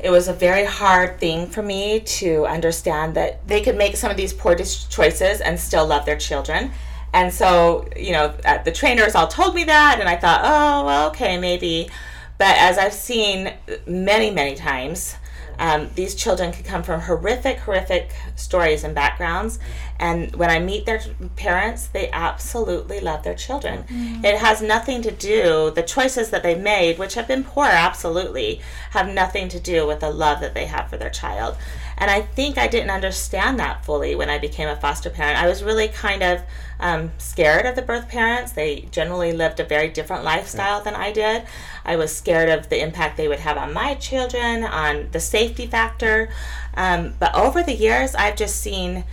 it 0.03 0.09
was 0.09 0.27
a 0.27 0.33
very 0.33 0.65
hard 0.65 1.19
thing 1.19 1.47
for 1.47 1.61
me 1.61 1.99
to 1.99 2.45
understand 2.45 3.15
that 3.15 3.47
they 3.47 3.61
could 3.61 3.77
make 3.77 3.95
some 3.95 4.11
of 4.11 4.17
these 4.17 4.33
poor 4.33 4.55
choices 4.55 5.41
and 5.41 5.59
still 5.59 5.85
love 5.85 6.05
their 6.05 6.17
children 6.17 6.71
and 7.13 7.33
so 7.33 7.87
you 7.95 8.11
know 8.11 8.33
the 8.65 8.71
trainers 8.71 9.15
all 9.15 9.27
told 9.27 9.53
me 9.53 9.63
that 9.63 9.97
and 9.99 10.07
i 10.07 10.15
thought 10.15 10.41
oh 10.43 10.85
well 10.85 11.09
okay 11.09 11.37
maybe 11.37 11.89
but 12.37 12.55
as 12.57 12.77
i've 12.77 12.93
seen 12.93 13.53
many 13.85 14.31
many 14.31 14.55
times 14.55 15.15
um, 15.61 15.91
these 15.93 16.15
children 16.15 16.51
could 16.51 16.65
come 16.65 16.81
from 16.81 17.01
horrific, 17.01 17.59
horrific 17.59 18.11
stories 18.35 18.83
and 18.83 18.95
backgrounds. 18.95 19.59
And 20.01 20.35
when 20.35 20.49
I 20.49 20.57
meet 20.57 20.87
their 20.87 20.99
parents, 21.35 21.85
they 21.85 22.09
absolutely 22.09 22.99
love 22.99 23.21
their 23.21 23.35
children. 23.35 23.85
It 24.25 24.39
has 24.39 24.59
nothing 24.59 25.03
to 25.03 25.11
do, 25.11 25.69
the 25.69 25.83
choices 25.83 26.31
that 26.31 26.41
they 26.41 26.55
made, 26.55 26.97
which 26.97 27.13
have 27.13 27.27
been 27.27 27.43
poor, 27.43 27.67
absolutely, 27.67 28.61
have 28.89 29.07
nothing 29.07 29.47
to 29.49 29.59
do 29.59 29.85
with 29.85 29.99
the 29.99 30.09
love 30.09 30.39
that 30.41 30.55
they 30.55 30.65
have 30.65 30.89
for 30.89 30.97
their 30.97 31.11
child. 31.11 31.55
And 31.99 32.09
I 32.09 32.21
think 32.21 32.57
I 32.57 32.67
didn't 32.67 32.89
understand 32.89 33.59
that 33.59 33.85
fully 33.85 34.15
when 34.15 34.27
I 34.27 34.39
became 34.39 34.67
a 34.67 34.75
foster 34.75 35.11
parent. 35.11 35.37
I 35.37 35.47
was 35.47 35.61
really 35.61 35.87
kind 35.87 36.23
of 36.23 36.41
um, 36.79 37.11
scared 37.19 37.67
of 37.67 37.75
the 37.75 37.83
birth 37.83 38.09
parents. 38.09 38.53
They 38.53 38.87
generally 38.89 39.33
lived 39.33 39.59
a 39.59 39.63
very 39.63 39.87
different 39.87 40.23
lifestyle 40.23 40.81
than 40.81 40.95
I 40.95 41.11
did. 41.11 41.43
I 41.85 41.95
was 41.95 42.11
scared 42.11 42.49
of 42.49 42.69
the 42.69 42.81
impact 42.81 43.17
they 43.17 43.27
would 43.27 43.41
have 43.41 43.55
on 43.55 43.71
my 43.71 43.93
children, 43.93 44.63
on 44.63 45.09
the 45.11 45.19
safety 45.19 45.67
factor. 45.67 46.29
Um, 46.73 47.13
but 47.19 47.35
over 47.35 47.61
the 47.61 47.75
years, 47.75 48.15
I've 48.15 48.35
just 48.35 48.59
seen 48.59 49.03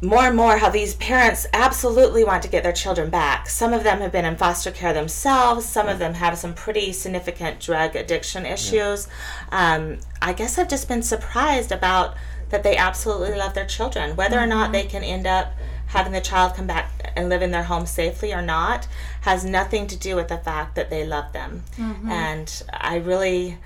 more 0.00 0.22
and 0.22 0.36
more 0.36 0.58
how 0.58 0.70
these 0.70 0.94
parents 0.94 1.46
absolutely 1.52 2.22
want 2.22 2.42
to 2.44 2.48
get 2.48 2.62
their 2.62 2.72
children 2.72 3.10
back. 3.10 3.48
Some 3.48 3.72
of 3.72 3.82
them 3.82 4.00
have 4.00 4.12
been 4.12 4.24
in 4.24 4.36
foster 4.36 4.70
care 4.70 4.92
themselves. 4.92 5.66
Some 5.66 5.88
of 5.88 5.98
them 5.98 6.14
have 6.14 6.38
some 6.38 6.54
pretty 6.54 6.92
significant 6.92 7.58
drug 7.58 7.96
addiction 7.96 8.46
issues. 8.46 9.08
Um, 9.50 9.98
I 10.22 10.32
guess 10.32 10.56
I've 10.56 10.68
just 10.68 10.86
been 10.86 11.02
surprised 11.02 11.72
about 11.72 12.16
that 12.50 12.62
they 12.62 12.76
absolutely 12.76 13.36
love 13.36 13.54
their 13.54 13.66
children. 13.66 14.14
Whether 14.14 14.38
or 14.38 14.46
not 14.46 14.70
they 14.72 14.84
can 14.84 15.02
end 15.02 15.26
up 15.26 15.52
having 15.86 16.12
the 16.12 16.20
child 16.20 16.54
come 16.54 16.66
back 16.66 17.12
and 17.16 17.28
live 17.28 17.42
in 17.42 17.50
their 17.50 17.64
home 17.64 17.86
safely 17.86 18.32
or 18.32 18.42
not 18.42 18.86
has 19.22 19.44
nothing 19.44 19.86
to 19.88 19.96
do 19.96 20.14
with 20.14 20.28
the 20.28 20.38
fact 20.38 20.76
that 20.76 20.90
they 20.90 21.04
love 21.04 21.32
them. 21.32 21.64
And 22.10 22.62
I 22.72 22.96
really 22.96 23.58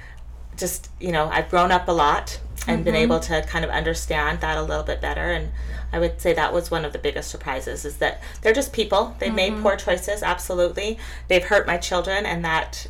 just 0.57 0.91
you 1.01 1.11
know 1.11 1.31
i've 1.33 1.49
grown 1.49 1.71
up 1.73 1.89
a 1.89 1.93
lot 1.93 2.39
and 2.67 2.85
been 2.85 2.95
mm-hmm. 2.95 3.03
able 3.03 3.21
to 3.21 3.43
kind 3.43 3.65
of 3.65 3.71
understand 3.71 4.41
that 4.41 4.57
a 4.57 4.63
little 4.63 4.85
bit 4.85 5.01
better 5.01 5.33
and 5.33 5.51
i 5.93 5.99
would 5.99 6.21
say 6.21 6.33
that 6.33 6.53
was 6.53 6.71
one 6.71 6.85
of 6.85 6.93
the 6.93 6.99
biggest 6.99 7.31
surprises 7.31 7.85
is 7.85 7.97
that 7.99 8.23
they're 8.43 8.53
just 8.53 8.73
people 8.73 9.17
they've 9.19 9.35
made 9.35 9.53
mm-hmm. 9.53 9.63
poor 9.63 9.77
choices 9.77 10.23
absolutely 10.23 10.99
they've 11.29 11.45
hurt 11.45 11.67
my 11.67 11.77
children 11.77 12.25
and 12.25 12.45
that 12.45 12.87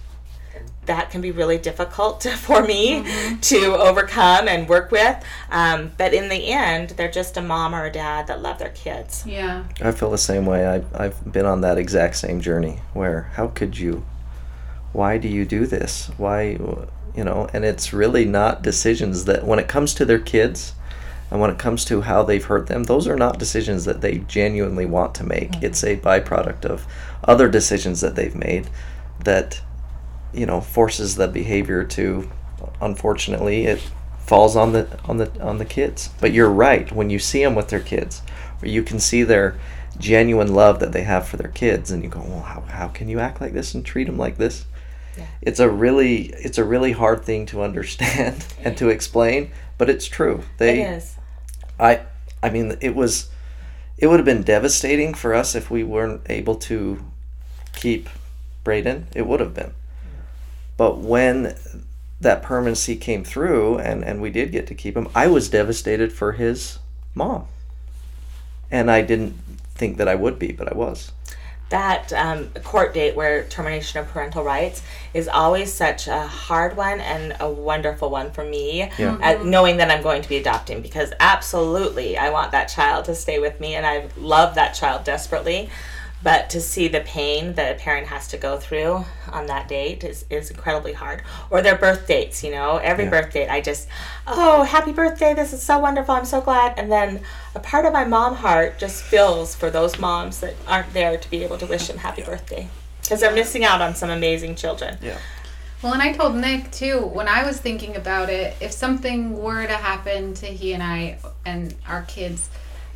that 0.84 1.10
can 1.10 1.20
be 1.20 1.30
really 1.30 1.58
difficult 1.58 2.22
for 2.38 2.62
me 2.62 3.02
mm-hmm. 3.02 3.38
to 3.40 3.76
overcome 3.76 4.48
and 4.48 4.68
work 4.68 4.90
with 4.90 5.24
um, 5.50 5.92
but 5.96 6.12
in 6.12 6.28
the 6.28 6.48
end 6.48 6.90
they're 6.90 7.10
just 7.10 7.36
a 7.36 7.42
mom 7.42 7.74
or 7.74 7.86
a 7.86 7.92
dad 7.92 8.26
that 8.26 8.42
love 8.42 8.58
their 8.58 8.70
kids 8.70 9.22
Yeah. 9.26 9.64
I 9.80 9.92
feel 9.92 10.10
the 10.10 10.18
same 10.18 10.46
way. 10.46 10.66
I, 10.66 11.04
I've 11.04 11.32
been 11.32 11.46
on 11.46 11.62
that 11.62 11.78
exact 11.78 12.16
same 12.16 12.40
journey 12.40 12.80
where 12.92 13.30
how 13.34 13.48
could 13.48 13.78
you? 13.78 14.04
Why 14.92 15.16
do 15.16 15.28
you 15.28 15.44
do 15.46 15.66
this? 15.66 16.10
Why, 16.18 16.58
you 17.14 17.24
know? 17.24 17.48
And 17.52 17.64
it's 17.64 17.92
really 17.92 18.24
not 18.24 18.62
decisions 18.62 19.24
that 19.26 19.44
when 19.44 19.58
it 19.58 19.68
comes 19.68 19.94
to 19.94 20.04
their 20.04 20.18
kids, 20.18 20.74
And 21.32 21.40
when 21.40 21.48
it 21.48 21.58
comes 21.58 21.86
to 21.86 22.02
how 22.02 22.22
they've 22.22 22.44
hurt 22.44 22.66
them, 22.66 22.84
those 22.84 23.08
are 23.08 23.16
not 23.16 23.38
decisions 23.38 23.86
that 23.86 24.02
they 24.02 24.18
genuinely 24.18 24.84
want 24.84 25.14
to 25.14 25.24
make. 25.24 25.52
Mm-hmm. 25.52 25.64
It's 25.64 25.82
a 25.82 25.96
byproduct 25.96 26.66
of 26.66 26.86
other 27.24 27.48
decisions 27.48 28.02
that 28.02 28.16
they've 28.16 28.34
made 28.34 28.68
that, 29.24 29.62
you 30.34 30.44
know, 30.44 30.60
forces 30.60 31.16
the 31.16 31.28
behavior 31.28 31.84
to, 31.84 32.30
unfortunately, 32.82 33.64
it 33.64 33.80
falls 34.18 34.56
on 34.56 34.72
the 34.72 34.86
on 35.06 35.16
the 35.16 35.42
on 35.42 35.56
the 35.56 35.64
kids. 35.64 36.10
But 36.20 36.34
you're 36.34 36.50
right. 36.50 36.92
When 36.92 37.08
you 37.08 37.18
see 37.18 37.42
them 37.42 37.54
with 37.54 37.68
their 37.68 37.80
kids, 37.80 38.20
or 38.60 38.68
you 38.68 38.82
can 38.82 39.00
see 39.00 39.22
their 39.22 39.56
genuine 39.98 40.52
love 40.52 40.80
that 40.80 40.92
they 40.92 41.04
have 41.04 41.26
for 41.26 41.38
their 41.38 41.50
kids, 41.50 41.90
and 41.90 42.02
you 42.04 42.10
go, 42.10 42.20
well, 42.20 42.42
how, 42.42 42.60
how 42.60 42.88
can 42.88 43.08
you 43.08 43.20
act 43.20 43.40
like 43.40 43.54
this 43.54 43.72
and 43.72 43.86
treat 43.86 44.04
them 44.04 44.18
like 44.18 44.36
this? 44.36 44.66
Yeah. 45.16 45.26
It's 45.42 45.60
a 45.60 45.68
really 45.68 46.26
it's 46.38 46.58
a 46.58 46.64
really 46.64 46.92
hard 46.92 47.24
thing 47.24 47.46
to 47.46 47.62
understand 47.62 48.44
and 48.62 48.76
to 48.78 48.88
explain, 48.88 49.50
but 49.78 49.90
it's 49.90 50.06
true. 50.06 50.42
They 50.58 50.82
it 50.82 50.90
is. 50.96 51.16
I 51.78 52.00
I 52.42 52.50
mean 52.50 52.76
it 52.80 52.94
was 52.94 53.30
it 53.98 54.06
would 54.08 54.18
have 54.18 54.26
been 54.26 54.42
devastating 54.42 55.14
for 55.14 55.34
us 55.34 55.54
if 55.54 55.70
we 55.70 55.84
weren't 55.84 56.22
able 56.28 56.56
to 56.56 57.04
keep 57.72 58.08
Braden. 58.64 59.08
It 59.14 59.26
would 59.26 59.40
have 59.40 59.54
been. 59.54 59.74
But 60.76 60.98
when 60.98 61.56
that 62.20 62.42
permanency 62.42 62.96
came 62.96 63.24
through 63.24 63.78
and, 63.78 64.04
and 64.04 64.20
we 64.20 64.30
did 64.30 64.52
get 64.52 64.66
to 64.68 64.74
keep 64.74 64.96
him, 64.96 65.08
I 65.14 65.26
was 65.26 65.48
devastated 65.48 66.12
for 66.12 66.32
his 66.32 66.78
mom. 67.14 67.46
And 68.70 68.90
I 68.90 69.02
didn't 69.02 69.34
think 69.74 69.98
that 69.98 70.08
I 70.08 70.14
would 70.14 70.38
be, 70.38 70.52
but 70.52 70.70
I 70.70 70.74
was. 70.74 71.12
That 71.72 72.12
um, 72.12 72.48
court 72.62 72.92
date 72.92 73.16
where 73.16 73.44
termination 73.44 73.98
of 73.98 74.06
parental 74.08 74.44
rights 74.44 74.82
is 75.14 75.26
always 75.26 75.72
such 75.72 76.06
a 76.06 76.20
hard 76.26 76.76
one 76.76 77.00
and 77.00 77.34
a 77.40 77.50
wonderful 77.50 78.10
one 78.10 78.30
for 78.30 78.44
me 78.44 78.90
Yeah. 78.98 79.16
uh, 79.22 79.42
knowing 79.42 79.78
that 79.78 79.90
i'm 79.90 80.02
going 80.02 80.20
to 80.22 80.28
be 80.28 80.36
adopting 80.36 80.82
because 80.82 81.12
absolutely 81.18 82.16
i 82.18 82.28
want 82.30 82.52
that 82.52 82.66
child 82.66 83.06
to 83.06 83.14
stay 83.14 83.38
with 83.38 83.58
me 83.58 83.74
and 83.74 83.86
i 83.86 84.06
love 84.18 84.54
that 84.56 84.72
child 84.74 85.04
desperately 85.04 85.70
but 86.22 86.48
to 86.50 86.60
see 86.60 86.88
the 86.88 87.00
pain 87.00 87.54
that 87.54 87.74
a 87.76 87.78
parent 87.78 88.06
has 88.06 88.28
to 88.28 88.36
go 88.36 88.56
through 88.58 89.04
on 89.30 89.46
that 89.46 89.68
date 89.68 90.04
is, 90.04 90.24
is 90.30 90.50
incredibly 90.50 90.92
hard. 90.92 91.22
Or 91.50 91.62
their 91.62 91.76
birth 91.76 92.06
dates 92.06 92.44
you 92.44 92.50
know? 92.52 92.76
Every 92.76 93.04
Yeah. 93.04 93.10
birth 93.10 93.32
date 93.32 93.48
i 93.48 93.60
just 93.60 93.88
oh 94.26 94.62
happy 94.62 94.92
birthday 94.92 95.34
this 95.34 95.52
is 95.52 95.62
so 95.62 95.78
wonderful 95.78 96.14
i'm 96.14 96.24
so 96.24 96.40
glad. 96.40 96.78
And 96.78 96.90
then 96.92 97.20
a 97.54 97.60
part 97.60 97.84
of 97.86 97.92
my 97.92 98.04
mom 98.04 98.36
heart 98.36 98.78
just 98.78 99.02
feels 99.02 99.54
for 99.54 99.70
those 99.70 99.98
moms 99.98 100.40
that 100.40 100.54
aren't 100.66 100.92
there 100.94 101.16
to 101.16 101.30
be 101.30 101.42
able 101.44 101.58
to 101.58 101.66
wish 101.66 101.88
them 101.88 101.98
happy 101.98 102.22
birthday. 102.22 102.68
Because 103.02 103.20
they're 103.20 103.34
missing 103.34 103.64
out 103.64 103.80
on 103.82 103.94
some 103.94 104.10
amazing 104.10 104.54
children. 104.54 104.96
Yeah. 105.02 105.18
Well, 105.82 105.92
and 105.92 106.00
I 106.02 106.12
told 106.12 106.36
Nick 106.36 106.70
too 106.70 107.00
when 107.00 107.26
I 107.26 107.44
was 107.44 107.58
thinking 107.58 107.96
about 107.96 108.30
it, 108.30 108.54
if 108.60 108.70
something 108.70 109.42
were 109.42 109.66
to 109.66 109.74
happen 109.74 110.34
to 110.34 110.46
he 110.46 110.72
and 110.72 110.82
I 110.82 111.18
and 111.44 111.74
our 111.88 112.02
kids, 112.02 112.48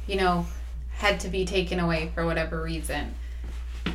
you 0.06 0.14
know, 0.16 0.46
had 0.96 1.20
to 1.20 1.28
be 1.28 1.44
taken 1.44 1.78
away 1.78 2.10
for 2.14 2.24
whatever 2.24 2.62
reason, 2.62 3.14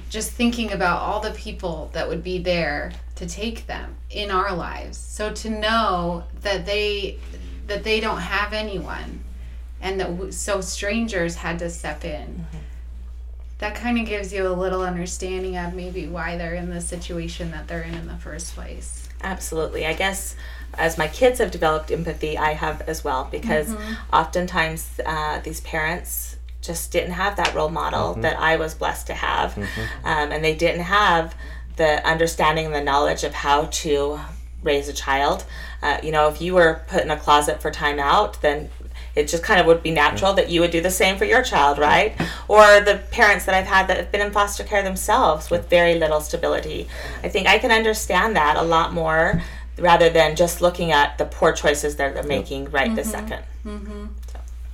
just 0.10 0.32
thinking 0.32 0.72
about 0.72 1.02
all 1.02 1.20
the 1.20 1.32
people 1.32 1.90
that 1.94 2.08
would 2.08 2.24
be 2.24 2.38
there 2.40 2.92
to 3.16 3.28
take 3.28 3.66
them 3.68 3.96
in 4.10 4.32
our 4.32 4.56
lives. 4.56 4.98
So 4.98 5.32
to 5.34 5.50
know 5.50 6.24
that 6.42 6.66
they 6.66 7.18
that 7.68 7.84
they 7.84 8.00
don't 8.00 8.20
have 8.20 8.54
anyone 8.54 9.24
and 9.82 10.00
that 10.00 10.08
w- 10.08 10.32
so 10.32 10.62
strangers 10.62 11.36
had 11.36 11.60
to 11.60 11.70
step 11.70 12.04
in. 12.04 12.46
That 13.60 13.76
kind 13.76 14.00
of 14.00 14.06
gives 14.06 14.34
you 14.34 14.48
a 14.48 14.50
little 14.50 14.82
understanding 14.82 15.56
of 15.56 15.74
maybe 15.74 16.08
why 16.08 16.38
they're 16.38 16.56
in 16.56 16.70
the 16.70 16.82
situation 16.82 17.52
that 17.52 17.68
they're 17.68 17.84
in 17.84 17.94
in 17.94 18.08
the 18.08 18.18
first 18.18 18.56
place. 18.56 19.08
Absolutely. 19.24 19.86
I 19.86 19.94
guess 19.94 20.36
as 20.74 20.98
my 20.98 21.08
kids 21.08 21.40
have 21.40 21.52
developed 21.52 21.92
empathy, 21.92 22.38
I 22.38 22.54
have 22.54 22.82
as 22.82 23.04
well 23.04 23.28
because 23.32 23.74
oftentimes 24.12 25.00
uh, 25.06 25.40
these 25.42 25.62
parents 25.62 26.31
just 26.62 26.92
didn't 26.92 27.12
have 27.14 27.36
that 27.38 27.54
role 27.56 27.70
model 27.70 28.14
that 28.16 28.38
I 28.40 28.56
was 28.56 28.74
blessed 28.76 29.08
to 29.08 29.14
have. 29.14 29.58
Um, 30.04 30.32
and 30.32 30.44
they 30.44 30.56
didn't 30.56 30.84
have 30.84 31.36
the 31.78 32.06
understanding 32.08 32.68
and 32.68 32.76
the 32.76 32.84
knowledge 32.84 33.24
of 33.24 33.34
how 33.34 33.66
to 33.66 34.20
raise 34.64 34.88
a 34.88 34.94
child. 34.94 35.44
Uh, 35.82 35.98
you 36.04 36.12
know, 36.12 36.28
if 36.28 36.40
you 36.42 36.54
were 36.54 36.82
put 36.88 37.02
in 37.04 37.10
a 37.10 37.18
closet 37.18 37.62
for 37.62 37.72
time 37.72 37.98
out, 38.00 38.40
then 38.42 38.70
it 39.16 39.28
just 39.28 39.44
kind 39.44 39.60
of 39.60 39.66
would 39.66 39.82
be 39.82 39.92
natural 39.92 40.34
that 40.34 40.50
you 40.50 40.62
would 40.62 40.72
do 40.72 40.80
the 40.82 40.92
same 40.92 41.18
for 41.18 41.26
your 41.26 41.42
child, 41.42 41.78
right? 41.80 42.16
Or 42.48 42.80
the 42.80 43.02
parents 43.12 43.46
that 43.46 43.56
I've 43.56 43.66
had 43.66 43.88
that 43.88 43.98
have 43.98 44.12
been 44.12 44.22
in 44.22 44.32
foster 44.32 44.64
care 44.64 44.84
themselves 44.84 45.50
with 45.50 45.70
very 45.70 45.96
little 45.96 46.22
stability. 46.22 46.88
I 47.24 47.30
think 47.30 47.48
I 47.48 47.58
can 47.58 47.72
understand 47.72 48.36
that 48.36 48.56
a 48.56 48.62
lot 48.62 48.94
more 48.94 49.42
rather 49.78 50.10
than 50.10 50.36
just 50.36 50.62
looking 50.62 50.92
at 50.92 51.18
the 51.18 51.26
poor 51.26 51.52
choices 51.54 51.96
that 51.96 52.14
they're 52.14 52.24
making 52.24 52.70
right 52.72 52.94
this 52.96 53.10
second. 53.12 53.44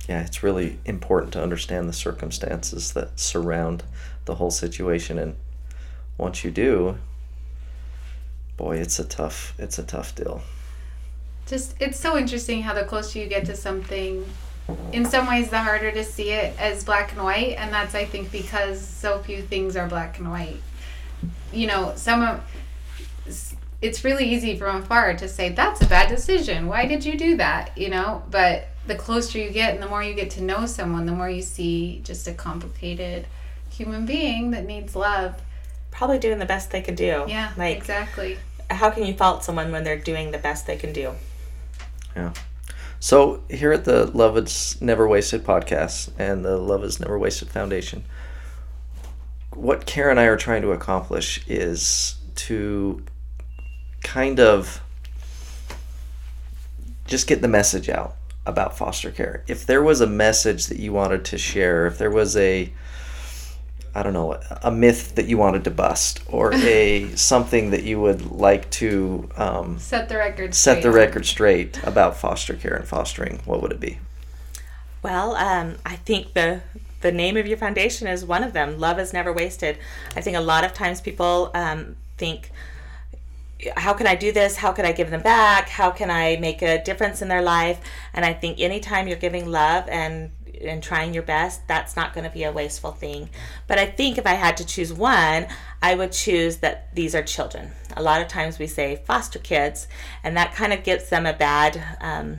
Yeah, 0.08 0.22
it's 0.22 0.42
really 0.42 0.78
important 0.86 1.34
to 1.34 1.42
understand 1.42 1.88
the 1.88 1.92
circumstances 1.92 2.94
that 2.94 3.20
surround 3.20 3.84
the 4.24 4.36
whole 4.36 4.50
situation 4.50 5.18
and 5.18 5.36
once 6.16 6.42
you 6.42 6.50
do, 6.50 6.98
boy, 8.56 8.78
it's 8.78 8.98
a 8.98 9.04
tough 9.04 9.54
it's 9.58 9.78
a 9.78 9.84
tough 9.84 10.14
deal. 10.14 10.42
Just 11.46 11.76
it's 11.78 11.98
so 11.98 12.16
interesting 12.16 12.62
how 12.62 12.74
the 12.74 12.84
closer 12.84 13.18
you 13.18 13.26
get 13.26 13.44
to 13.46 13.56
something, 13.56 14.26
in 14.92 15.04
some 15.04 15.26
ways 15.26 15.50
the 15.50 15.58
harder 15.58 15.92
to 15.92 16.04
see 16.04 16.30
it 16.30 16.58
as 16.58 16.84
black 16.84 17.12
and 17.12 17.22
white, 17.22 17.56
and 17.58 17.72
that's 17.72 17.94
I 17.94 18.04
think 18.04 18.32
because 18.32 18.80
so 18.80 19.20
few 19.20 19.42
things 19.42 19.76
are 19.76 19.86
black 19.86 20.18
and 20.18 20.30
white. 20.30 20.60
You 21.52 21.66
know, 21.66 21.92
some 21.96 22.22
of 22.22 22.40
it's 23.80 24.04
really 24.04 24.24
easy 24.24 24.58
from 24.58 24.82
afar 24.82 25.14
to 25.16 25.28
say 25.28 25.50
that's 25.50 25.80
a 25.82 25.86
bad 25.86 26.08
decision. 26.08 26.66
Why 26.66 26.86
did 26.86 27.04
you 27.04 27.16
do 27.16 27.36
that? 27.36 27.76
You 27.78 27.90
know, 27.90 28.24
but 28.30 28.68
the 28.88 28.94
closer 28.96 29.38
you 29.38 29.50
get 29.50 29.74
and 29.74 29.82
the 29.82 29.88
more 29.88 30.02
you 30.02 30.14
get 30.14 30.30
to 30.30 30.42
know 30.42 30.66
someone, 30.66 31.06
the 31.06 31.12
more 31.12 31.30
you 31.30 31.42
see 31.42 32.00
just 32.02 32.26
a 32.26 32.32
complicated 32.32 33.26
human 33.70 34.06
being 34.06 34.50
that 34.50 34.66
needs 34.66 34.96
love. 34.96 35.40
Probably 35.90 36.18
doing 36.18 36.38
the 36.38 36.46
best 36.46 36.70
they 36.70 36.80
can 36.80 36.94
do. 36.94 37.24
Yeah, 37.28 37.52
Like, 37.56 37.76
exactly. 37.76 38.38
how 38.70 38.90
can 38.90 39.04
you 39.04 39.14
fault 39.14 39.44
someone 39.44 39.70
when 39.72 39.84
they're 39.84 39.98
doing 39.98 40.30
the 40.32 40.38
best 40.38 40.66
they 40.66 40.76
can 40.76 40.92
do? 40.92 41.12
Yeah. 42.16 42.32
So 43.00 43.42
here 43.48 43.72
at 43.72 43.84
the 43.84 44.06
Love 44.06 44.36
Is 44.36 44.76
Never 44.80 45.06
Wasted 45.06 45.44
podcast 45.44 46.10
and 46.18 46.44
the 46.44 46.56
Love 46.56 46.82
Is 46.82 46.98
Never 46.98 47.18
Wasted 47.18 47.48
Foundation, 47.48 48.04
what 49.54 49.86
Kara 49.86 50.10
and 50.10 50.18
I 50.18 50.24
are 50.24 50.36
trying 50.36 50.62
to 50.62 50.72
accomplish 50.72 51.46
is 51.46 52.16
to 52.36 53.04
kind 54.02 54.40
of 54.40 54.80
just 57.06 57.26
get 57.26 57.40
the 57.42 57.48
message 57.48 57.88
out 57.88 58.16
about 58.48 58.76
foster 58.76 59.10
care. 59.10 59.44
If 59.46 59.66
there 59.66 59.82
was 59.82 60.00
a 60.00 60.06
message 60.06 60.66
that 60.66 60.78
you 60.78 60.92
wanted 60.92 61.24
to 61.26 61.38
share, 61.38 61.86
if 61.86 61.98
there 61.98 62.10
was 62.10 62.36
a 62.36 62.72
I 63.94 64.02
don't 64.02 64.12
know, 64.12 64.38
a 64.62 64.70
myth 64.70 65.14
that 65.16 65.26
you 65.26 65.38
wanted 65.38 65.64
to 65.64 65.70
bust 65.70 66.20
or 66.28 66.52
a 66.54 67.08
something 67.16 67.70
that 67.70 67.82
you 67.84 68.00
would 68.00 68.30
like 68.30 68.70
to 68.70 69.28
um, 69.36 69.78
Set 69.78 70.08
the 70.08 70.16
record 70.16 70.54
set 70.54 70.76
the 70.76 70.90
straight. 70.90 70.94
record 70.94 71.26
straight 71.26 71.82
about 71.84 72.16
foster 72.16 72.54
care 72.54 72.74
and 72.74 72.86
fostering, 72.86 73.40
what 73.44 73.60
would 73.62 73.72
it 73.72 73.80
be? 73.80 73.98
Well, 75.02 75.34
um, 75.36 75.76
I 75.86 75.96
think 75.96 76.34
the 76.34 76.62
the 77.00 77.12
name 77.12 77.36
of 77.36 77.46
your 77.46 77.56
foundation 77.58 78.08
is 78.08 78.24
one 78.24 78.42
of 78.42 78.52
them. 78.52 78.78
Love 78.78 78.98
is 78.98 79.12
never 79.12 79.32
wasted. 79.32 79.78
I 80.16 80.20
think 80.20 80.36
a 80.36 80.40
lot 80.40 80.64
of 80.64 80.74
times 80.74 81.00
people 81.00 81.50
um, 81.54 81.96
think, 82.16 82.50
how 83.76 83.92
can 83.92 84.06
I 84.06 84.14
do 84.14 84.32
this? 84.32 84.56
How 84.56 84.72
can 84.72 84.84
I 84.84 84.92
give 84.92 85.10
them 85.10 85.22
back? 85.22 85.68
How 85.68 85.90
can 85.90 86.10
I 86.10 86.36
make 86.36 86.62
a 86.62 86.82
difference 86.82 87.22
in 87.22 87.28
their 87.28 87.42
life? 87.42 87.80
And 88.12 88.24
I 88.24 88.32
think 88.32 88.60
anytime 88.60 89.08
you're 89.08 89.16
giving 89.16 89.50
love 89.50 89.88
and 89.88 90.30
and 90.60 90.82
trying 90.82 91.14
your 91.14 91.22
best, 91.22 91.66
that's 91.68 91.94
not 91.94 92.12
going 92.12 92.24
to 92.24 92.30
be 92.30 92.42
a 92.42 92.50
wasteful 92.50 92.90
thing. 92.90 93.30
But 93.68 93.78
I 93.78 93.86
think 93.86 94.18
if 94.18 94.26
I 94.26 94.34
had 94.34 94.56
to 94.56 94.66
choose 94.66 94.92
one, 94.92 95.46
I 95.80 95.94
would 95.94 96.10
choose 96.10 96.56
that 96.58 96.92
these 96.96 97.14
are 97.14 97.22
children. 97.22 97.70
A 97.96 98.02
lot 98.02 98.20
of 98.20 98.26
times 98.26 98.58
we 98.58 98.66
say 98.66 98.96
foster 98.96 99.38
kids, 99.38 99.86
and 100.24 100.36
that 100.36 100.54
kind 100.54 100.72
of 100.72 100.82
gives 100.82 101.10
them 101.10 101.26
a 101.26 101.32
bad. 101.32 101.82
Um, 102.00 102.38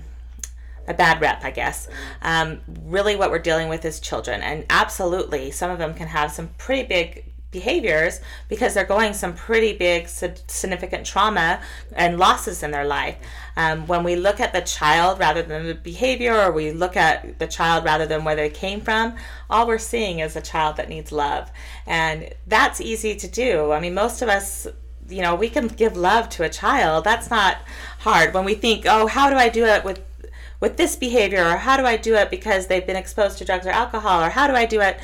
a 0.88 0.94
bad 0.96 1.22
rep, 1.22 1.46
I 1.46 1.52
guess. 1.52 1.88
Um, 2.24 2.62
really, 2.84 3.16
what 3.16 3.30
we're 3.30 3.38
dealing 3.38 3.70
with 3.70 3.86
is 3.86 4.00
children, 4.00 4.42
and 4.42 4.66
absolutely, 4.72 5.52
some 5.52 5.70
of 5.70 5.78
them 5.78 5.94
can 5.94 6.08
have 6.08 6.32
some 6.32 6.48
pretty 6.58 6.88
big 6.88 7.26
behaviors 7.52 8.22
because 8.48 8.74
they're 8.74 8.86
going 8.86 9.14
some 9.14 9.34
pretty 9.34 9.74
big 9.74 10.08
significant 10.08 11.06
trauma 11.06 11.60
and 11.94 12.20
losses 12.20 12.62
in 12.62 12.72
their 12.72 12.86
life. 12.86 13.18
Um, 13.58 13.88
when 13.88 14.04
we 14.04 14.16
look 14.16 14.40
at 14.40 14.54
the 14.54 14.62
child 14.62 15.20
rather 15.20 15.42
than 15.42 15.68
the 15.68 15.76
behavior 15.76 16.36
or 16.36 16.52
we 16.52 16.72
look 16.72 16.96
at 16.96 17.40
the 17.40 17.48
child 17.48 17.84
rather 17.86 18.06
than 18.06 18.24
where 18.24 18.36
they 18.36 18.50
came 18.50 18.82
from 18.82 19.16
all 19.50 19.68
we're 19.68 19.80
seeing 19.80 20.20
is 20.20 20.36
a 20.36 20.42
child 20.42 20.78
that 20.78 20.90
needs 20.90 21.12
love. 21.12 21.52
And 21.88 22.34
that's 22.46 22.80
easy 22.80 23.16
to 23.16 23.28
do. 23.28 23.72
I 23.72 23.80
mean 23.80 23.94
most 23.94 24.22
of 24.22 24.30
us 24.30 24.68
you 25.08 25.24
know 25.24 25.34
we 25.34 25.50
can 25.50 25.68
give 25.68 25.98
love 25.98 26.30
to 26.30 26.44
a 26.44 26.50
child. 26.50 27.04
That's 27.04 27.30
not 27.30 27.58
hard. 28.00 28.34
When 28.34 28.46
we 28.46 28.54
think 28.54 28.86
oh 28.88 29.08
how 29.08 29.30
do 29.30 29.36
i 29.36 29.50
do 29.50 29.66
it 29.66 29.84
with 29.84 30.02
with 30.60 30.78
this 30.78 30.96
behavior? 30.96 31.46
Or 31.46 31.58
how 31.58 31.78
do 31.78 31.86
I 31.86 31.98
do 31.98 32.16
it 32.16 32.30
because 32.30 32.68
they've 32.68 32.86
been 32.86 32.96
exposed 32.96 33.38
to 33.40 33.46
drugs 33.46 33.66
or 33.66 33.72
alcohol? 33.72 34.24
Or 34.24 34.30
how 34.30 34.48
do 34.48 34.54
I 34.54 34.66
do 34.66 34.82
it 34.82 35.00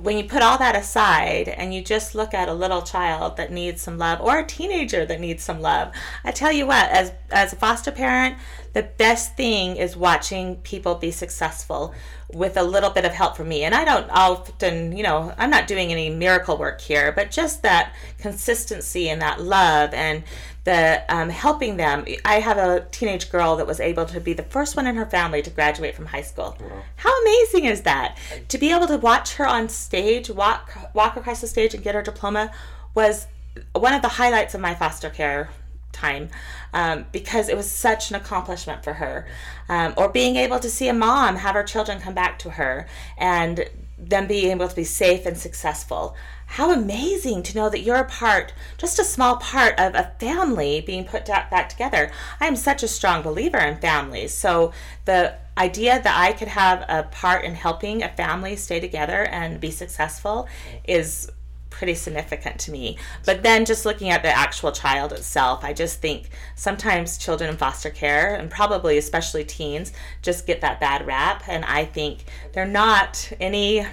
when 0.00 0.18
you 0.18 0.24
put 0.24 0.42
all 0.42 0.58
that 0.58 0.76
aside 0.76 1.48
and 1.48 1.72
you 1.72 1.82
just 1.82 2.14
look 2.14 2.34
at 2.34 2.48
a 2.48 2.54
little 2.54 2.82
child 2.82 3.36
that 3.36 3.52
needs 3.52 3.82
some 3.82 3.98
love 3.98 4.20
or 4.20 4.38
a 4.38 4.46
teenager 4.46 5.06
that 5.06 5.20
needs 5.20 5.42
some 5.42 5.60
love, 5.60 5.92
I 6.24 6.32
tell 6.32 6.52
you 6.52 6.66
what, 6.66 6.90
as 6.90 7.12
as 7.30 7.52
a 7.52 7.56
foster 7.56 7.92
parent, 7.92 8.36
the 8.72 8.82
best 8.82 9.36
thing 9.36 9.76
is 9.76 9.96
watching 9.96 10.56
people 10.56 10.96
be 10.96 11.10
successful 11.10 11.94
with 12.32 12.56
a 12.56 12.62
little 12.62 12.90
bit 12.90 13.04
of 13.04 13.12
help 13.12 13.36
from 13.36 13.48
me. 13.48 13.62
And 13.64 13.74
I 13.74 13.84
don't 13.84 14.08
often, 14.10 14.96
you 14.96 15.02
know, 15.02 15.32
I'm 15.38 15.50
not 15.50 15.66
doing 15.66 15.92
any 15.92 16.10
miracle 16.10 16.56
work 16.56 16.80
here, 16.80 17.12
but 17.12 17.30
just 17.30 17.62
that 17.62 17.94
consistency 18.18 19.08
and 19.08 19.22
that 19.22 19.40
love 19.40 19.94
and 19.94 20.24
the 20.64 21.04
um, 21.08 21.28
helping 21.28 21.76
them. 21.76 22.04
I 22.24 22.40
have 22.40 22.58
a 22.58 22.86
teenage 22.90 23.30
girl 23.30 23.56
that 23.56 23.66
was 23.66 23.78
able 23.78 24.04
to 24.06 24.20
be 24.20 24.32
the 24.32 24.42
first 24.42 24.76
one 24.76 24.86
in 24.86 24.96
her 24.96 25.06
family 25.06 25.40
to 25.42 25.50
graduate 25.50 25.94
from 25.94 26.06
high 26.06 26.22
school. 26.22 26.56
Wow. 26.60 26.82
How 26.96 27.22
amazing 27.22 27.66
is 27.66 27.82
that? 27.82 28.18
To 28.48 28.58
be 28.58 28.72
able 28.72 28.88
to 28.88 28.96
watch 28.96 29.34
her 29.34 29.46
on 29.46 29.68
stage, 29.68 30.28
walk 30.28 30.76
walk 30.94 31.16
across 31.16 31.40
the 31.40 31.46
stage 31.46 31.74
and 31.74 31.84
get 31.84 31.94
her 31.94 32.02
diploma 32.02 32.50
was 32.94 33.28
one 33.74 33.94
of 33.94 34.02
the 34.02 34.08
highlights 34.08 34.54
of 34.54 34.60
my 34.60 34.74
foster 34.74 35.10
care 35.10 35.50
time 35.96 36.28
um, 36.72 37.06
because 37.12 37.48
it 37.48 37.56
was 37.56 37.70
such 37.70 38.10
an 38.10 38.16
accomplishment 38.16 38.84
for 38.84 38.94
her. 38.94 39.26
Um, 39.68 39.94
or 39.96 40.08
being 40.08 40.36
able 40.36 40.58
to 40.60 40.70
see 40.70 40.88
a 40.88 40.94
mom 40.94 41.36
have 41.36 41.54
her 41.54 41.64
children 41.64 42.00
come 42.00 42.14
back 42.14 42.38
to 42.40 42.50
her 42.50 42.86
and 43.18 43.68
them 43.98 44.26
being 44.26 44.50
able 44.50 44.68
to 44.68 44.76
be 44.76 44.84
safe 44.84 45.24
and 45.24 45.38
successful 45.38 46.14
how 46.46 46.72
amazing 46.72 47.42
to 47.42 47.56
know 47.56 47.68
that 47.68 47.80
you're 47.80 47.96
a 47.96 48.08
part, 48.08 48.52
just 48.78 48.98
a 48.98 49.04
small 49.04 49.36
part 49.36 49.78
of 49.78 49.94
a 49.94 50.12
family 50.20 50.80
being 50.80 51.04
put 51.04 51.26
back 51.26 51.68
together. 51.68 52.10
I 52.40 52.46
am 52.46 52.56
such 52.56 52.82
a 52.82 52.88
strong 52.88 53.22
believer 53.22 53.58
in 53.58 53.76
families. 53.78 54.32
So 54.32 54.72
the 55.04 55.34
idea 55.58 56.00
that 56.00 56.18
I 56.18 56.32
could 56.32 56.48
have 56.48 56.84
a 56.88 57.02
part 57.04 57.44
in 57.44 57.54
helping 57.54 58.02
a 58.02 58.08
family 58.08 58.56
stay 58.56 58.78
together 58.78 59.24
and 59.24 59.60
be 59.60 59.70
successful 59.70 60.46
is 60.84 61.30
pretty 61.76 61.94
significant 61.94 62.58
to 62.58 62.70
me. 62.70 62.96
But 63.26 63.42
then 63.42 63.66
just 63.66 63.84
looking 63.84 64.08
at 64.08 64.22
the 64.22 64.34
actual 64.34 64.72
child 64.72 65.12
itself, 65.12 65.62
I 65.62 65.74
just 65.74 66.00
think 66.00 66.30
sometimes 66.54 67.18
children 67.18 67.50
in 67.50 67.58
foster 67.58 67.90
care, 67.90 68.34
and 68.34 68.50
probably 68.50 68.96
especially 68.96 69.44
teens, 69.44 69.92
just 70.22 70.46
get 70.46 70.62
that 70.62 70.80
bad 70.80 71.06
rap. 71.06 71.44
And 71.46 71.66
I 71.66 71.84
think 71.84 72.24
they're 72.52 72.64
not 72.64 73.30
any 73.40 73.86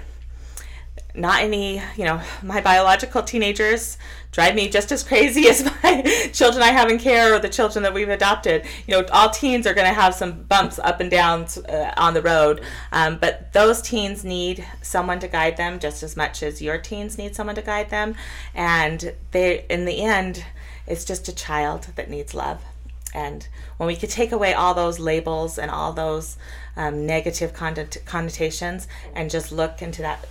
not 1.14 1.42
any, 1.42 1.80
you 1.96 2.04
know, 2.04 2.20
my 2.42 2.60
biological 2.60 3.22
teenagers 3.22 3.96
drive 4.32 4.56
me 4.56 4.68
just 4.68 4.90
as 4.90 5.04
crazy 5.04 5.48
as 5.48 5.64
my 5.64 6.02
children 6.32 6.62
I 6.62 6.68
have 6.68 6.90
in 6.90 6.98
care 6.98 7.34
or 7.34 7.38
the 7.38 7.48
children 7.48 7.84
that 7.84 7.94
we've 7.94 8.08
adopted. 8.08 8.64
You 8.86 8.94
know, 8.94 9.06
all 9.12 9.30
teens 9.30 9.66
are 9.66 9.74
going 9.74 9.86
to 9.86 9.94
have 9.94 10.14
some 10.14 10.42
bumps 10.42 10.78
up 10.80 11.00
and 11.00 11.10
downs 11.10 11.56
uh, 11.58 11.94
on 11.96 12.14
the 12.14 12.22
road, 12.22 12.62
um, 12.90 13.18
but 13.20 13.52
those 13.52 13.80
teens 13.80 14.24
need 14.24 14.66
someone 14.82 15.20
to 15.20 15.28
guide 15.28 15.56
them 15.56 15.78
just 15.78 16.02
as 16.02 16.16
much 16.16 16.42
as 16.42 16.60
your 16.60 16.78
teens 16.78 17.16
need 17.16 17.36
someone 17.36 17.54
to 17.54 17.62
guide 17.62 17.90
them. 17.90 18.16
And 18.52 19.14
they, 19.30 19.64
in 19.70 19.84
the 19.84 20.02
end, 20.02 20.44
it's 20.86 21.04
just 21.04 21.28
a 21.28 21.34
child 21.34 21.88
that 21.94 22.10
needs 22.10 22.34
love. 22.34 22.60
And 23.14 23.46
when 23.76 23.86
we 23.86 23.94
could 23.94 24.10
take 24.10 24.32
away 24.32 24.52
all 24.54 24.74
those 24.74 24.98
labels 24.98 25.56
and 25.56 25.70
all 25.70 25.92
those 25.92 26.36
um, 26.76 27.06
negative 27.06 27.52
connotations 27.54 28.88
and 29.14 29.30
just 29.30 29.52
look 29.52 29.80
into 29.80 30.02
that 30.02 30.26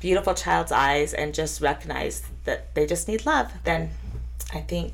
beautiful 0.00 0.34
child's 0.34 0.72
eyes 0.72 1.12
and 1.12 1.34
just 1.34 1.60
recognize 1.60 2.22
that 2.44 2.74
they 2.74 2.86
just 2.86 3.08
need 3.08 3.26
love, 3.26 3.52
then 3.64 3.90
I 4.52 4.60
think 4.60 4.92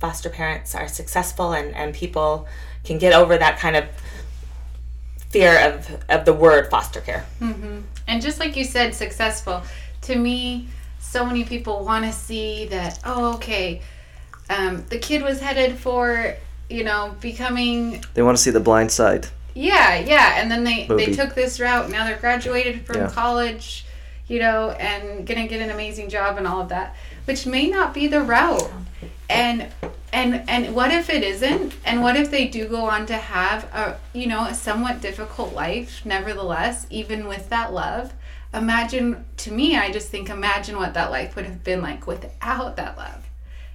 foster 0.00 0.30
parents 0.30 0.74
are 0.74 0.88
successful 0.88 1.52
and, 1.52 1.74
and 1.74 1.94
people 1.94 2.46
can 2.84 2.98
get 2.98 3.12
over 3.12 3.36
that 3.36 3.58
kind 3.58 3.76
of 3.76 3.84
fear 5.30 5.58
of, 5.58 6.04
of 6.08 6.24
the 6.24 6.32
word 6.32 6.70
foster 6.70 7.00
care. 7.00 7.26
Mm-hmm. 7.40 7.80
And 8.06 8.22
just 8.22 8.40
like 8.40 8.56
you 8.56 8.64
said, 8.64 8.94
successful, 8.94 9.62
to 10.02 10.16
me, 10.16 10.68
so 10.98 11.24
many 11.24 11.44
people 11.44 11.84
want 11.84 12.04
to 12.04 12.12
see 12.12 12.66
that, 12.66 12.98
oh, 13.04 13.34
okay, 13.34 13.82
um, 14.50 14.84
the 14.88 14.98
kid 14.98 15.22
was 15.22 15.40
headed 15.40 15.76
for, 15.76 16.34
you 16.70 16.84
know, 16.84 17.14
becoming. 17.20 18.02
They 18.14 18.22
want 18.22 18.36
to 18.36 18.42
see 18.42 18.50
the 18.50 18.60
blind 18.60 18.90
side. 18.90 19.28
Yeah, 19.54 19.98
yeah. 19.98 20.40
And 20.40 20.50
then 20.50 20.64
they, 20.64 20.86
they 20.86 21.12
took 21.12 21.34
this 21.34 21.60
route. 21.60 21.90
Now 21.90 22.06
they're 22.06 22.18
graduated 22.18 22.86
from 22.86 22.96
yeah. 22.96 23.10
college 23.10 23.84
you 24.28 24.38
know, 24.38 24.70
and 24.72 25.26
gonna 25.26 25.48
get 25.48 25.60
an 25.60 25.70
amazing 25.70 26.08
job 26.08 26.36
and 26.36 26.46
all 26.46 26.60
of 26.60 26.68
that, 26.68 26.94
which 27.24 27.46
may 27.46 27.68
not 27.68 27.94
be 27.94 28.06
the 28.06 28.20
route. 28.20 28.70
And 29.28 29.68
and 30.12 30.48
and 30.48 30.74
what 30.74 30.90
if 30.90 31.10
it 31.10 31.22
isn't? 31.22 31.74
And 31.84 32.02
what 32.02 32.16
if 32.16 32.30
they 32.30 32.46
do 32.48 32.68
go 32.68 32.84
on 32.84 33.06
to 33.06 33.14
have 33.16 33.64
a 33.64 33.98
you 34.12 34.26
know 34.26 34.44
a 34.44 34.54
somewhat 34.54 35.00
difficult 35.00 35.54
life, 35.54 36.02
nevertheless, 36.04 36.86
even 36.90 37.26
with 37.26 37.48
that 37.48 37.72
love? 37.72 38.12
Imagine 38.54 39.24
to 39.38 39.52
me, 39.52 39.76
I 39.76 39.90
just 39.90 40.08
think 40.08 40.30
imagine 40.30 40.76
what 40.76 40.94
that 40.94 41.10
life 41.10 41.36
would 41.36 41.44
have 41.44 41.64
been 41.64 41.82
like 41.82 42.06
without 42.06 42.76
that 42.76 42.96
love. 42.96 43.24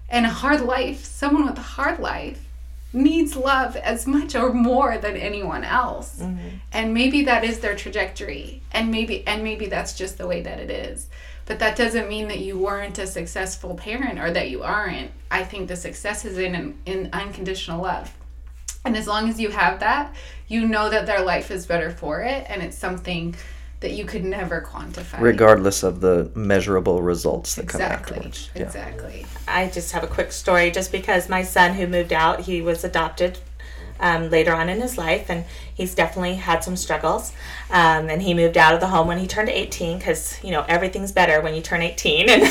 And 0.10 0.26
a 0.26 0.30
hard 0.30 0.62
life, 0.62 1.04
someone 1.04 1.46
with 1.46 1.58
a 1.58 1.62
hard 1.62 2.00
life 2.00 2.44
needs 2.94 3.36
love 3.36 3.76
as 3.76 4.06
much 4.08 4.36
or 4.36 4.54
more 4.54 4.98
than 4.98 5.18
anyone 5.18 5.64
else. 5.64 6.20
Mm-hmm. 6.20 6.48
and 6.72 6.94
maybe 6.94 7.24
that 7.24 7.44
is 7.44 7.60
their 7.60 7.76
trajectory 7.76 8.62
and 8.72 8.92
maybe 8.92 9.26
and 9.28 9.44
maybe 9.44 9.66
that's 9.66 9.98
just 9.98 10.18
the 10.18 10.28
way 10.28 10.42
that 10.42 10.60
it 10.60 10.70
is. 10.70 11.10
But 11.46 11.60
that 11.60 11.76
doesn't 11.76 12.08
mean 12.08 12.30
that 12.30 12.40
you 12.40 12.58
weren't 12.58 12.98
a 13.00 13.08
successful 13.08 13.76
parent 13.76 14.18
or 14.20 14.32
that 14.32 14.50
you 14.50 14.64
aren't. 14.64 15.12
I 15.30 15.44
think 15.44 15.68
the 15.68 15.76
success 15.76 16.24
is 16.24 16.38
in 16.38 16.78
in 16.86 17.10
unconditional 17.12 17.82
love. 17.82 18.16
And 18.86 18.98
as 18.98 19.08
long 19.08 19.30
as 19.30 19.40
you 19.40 19.50
have 19.50 19.80
that 19.80 20.14
you 20.48 20.68
know 20.68 20.90
that 20.90 21.06
their 21.06 21.22
life 21.22 21.50
is 21.52 21.66
better 21.66 21.90
for 21.90 22.22
it 22.22 22.46
and 22.48 22.62
it's 22.62 22.78
something 22.78 23.36
that 23.84 23.92
you 23.92 24.06
could 24.06 24.24
never 24.24 24.62
quantify. 24.62 25.20
Regardless 25.20 25.84
of 25.84 26.00
the 26.00 26.32
measurable 26.36 27.02
results 27.02 27.56
that 27.56 27.64
exactly. 27.64 28.16
come 28.16 28.18
afterwards. 28.18 28.50
Yeah. 28.56 28.64
Exactly. 28.64 29.26
I 29.46 29.68
just 29.68 29.92
have 29.92 30.04
a 30.04 30.08
quick 30.08 30.32
story 30.32 30.72
just 30.72 30.90
because 30.90 31.28
my 31.28 31.44
son 31.44 31.74
who 31.74 31.86
moved 31.86 32.14
out, 32.14 32.40
he 32.40 32.62
was 32.62 32.86
adopted 32.86 33.40
um, 34.00 34.30
later 34.30 34.54
on 34.54 34.70
in 34.70 34.80
his 34.80 34.98
life, 34.98 35.30
and 35.30 35.44
he's 35.74 35.94
definitely 35.96 36.36
had 36.36 36.64
some 36.64 36.78
struggles. 36.78 37.34
Um, 37.70 38.10
and 38.10 38.22
he 38.22 38.34
moved 38.34 38.58
out 38.58 38.74
of 38.74 38.80
the 38.80 38.88
home 38.88 39.06
when 39.06 39.18
he 39.18 39.28
turned 39.28 39.50
18 39.50 39.98
because 39.98 40.42
you 40.42 40.52
know 40.52 40.64
everything's 40.70 41.12
better 41.12 41.42
when 41.42 41.54
you 41.54 41.62
turn 41.62 41.82
18, 41.82 42.30
and 42.30 42.44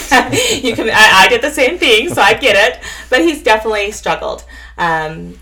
you 0.62 0.76
can. 0.76 0.90
I, 0.90 1.24
I, 1.24 1.28
did 1.28 1.40
the 1.40 1.50
same 1.50 1.78
thing, 1.78 2.10
so 2.10 2.20
I 2.20 2.34
get 2.34 2.56
it. 2.56 2.84
But 3.08 3.22
he's 3.22 3.42
definitely 3.42 3.90
struggled. 3.92 4.44
Um, 4.76 5.38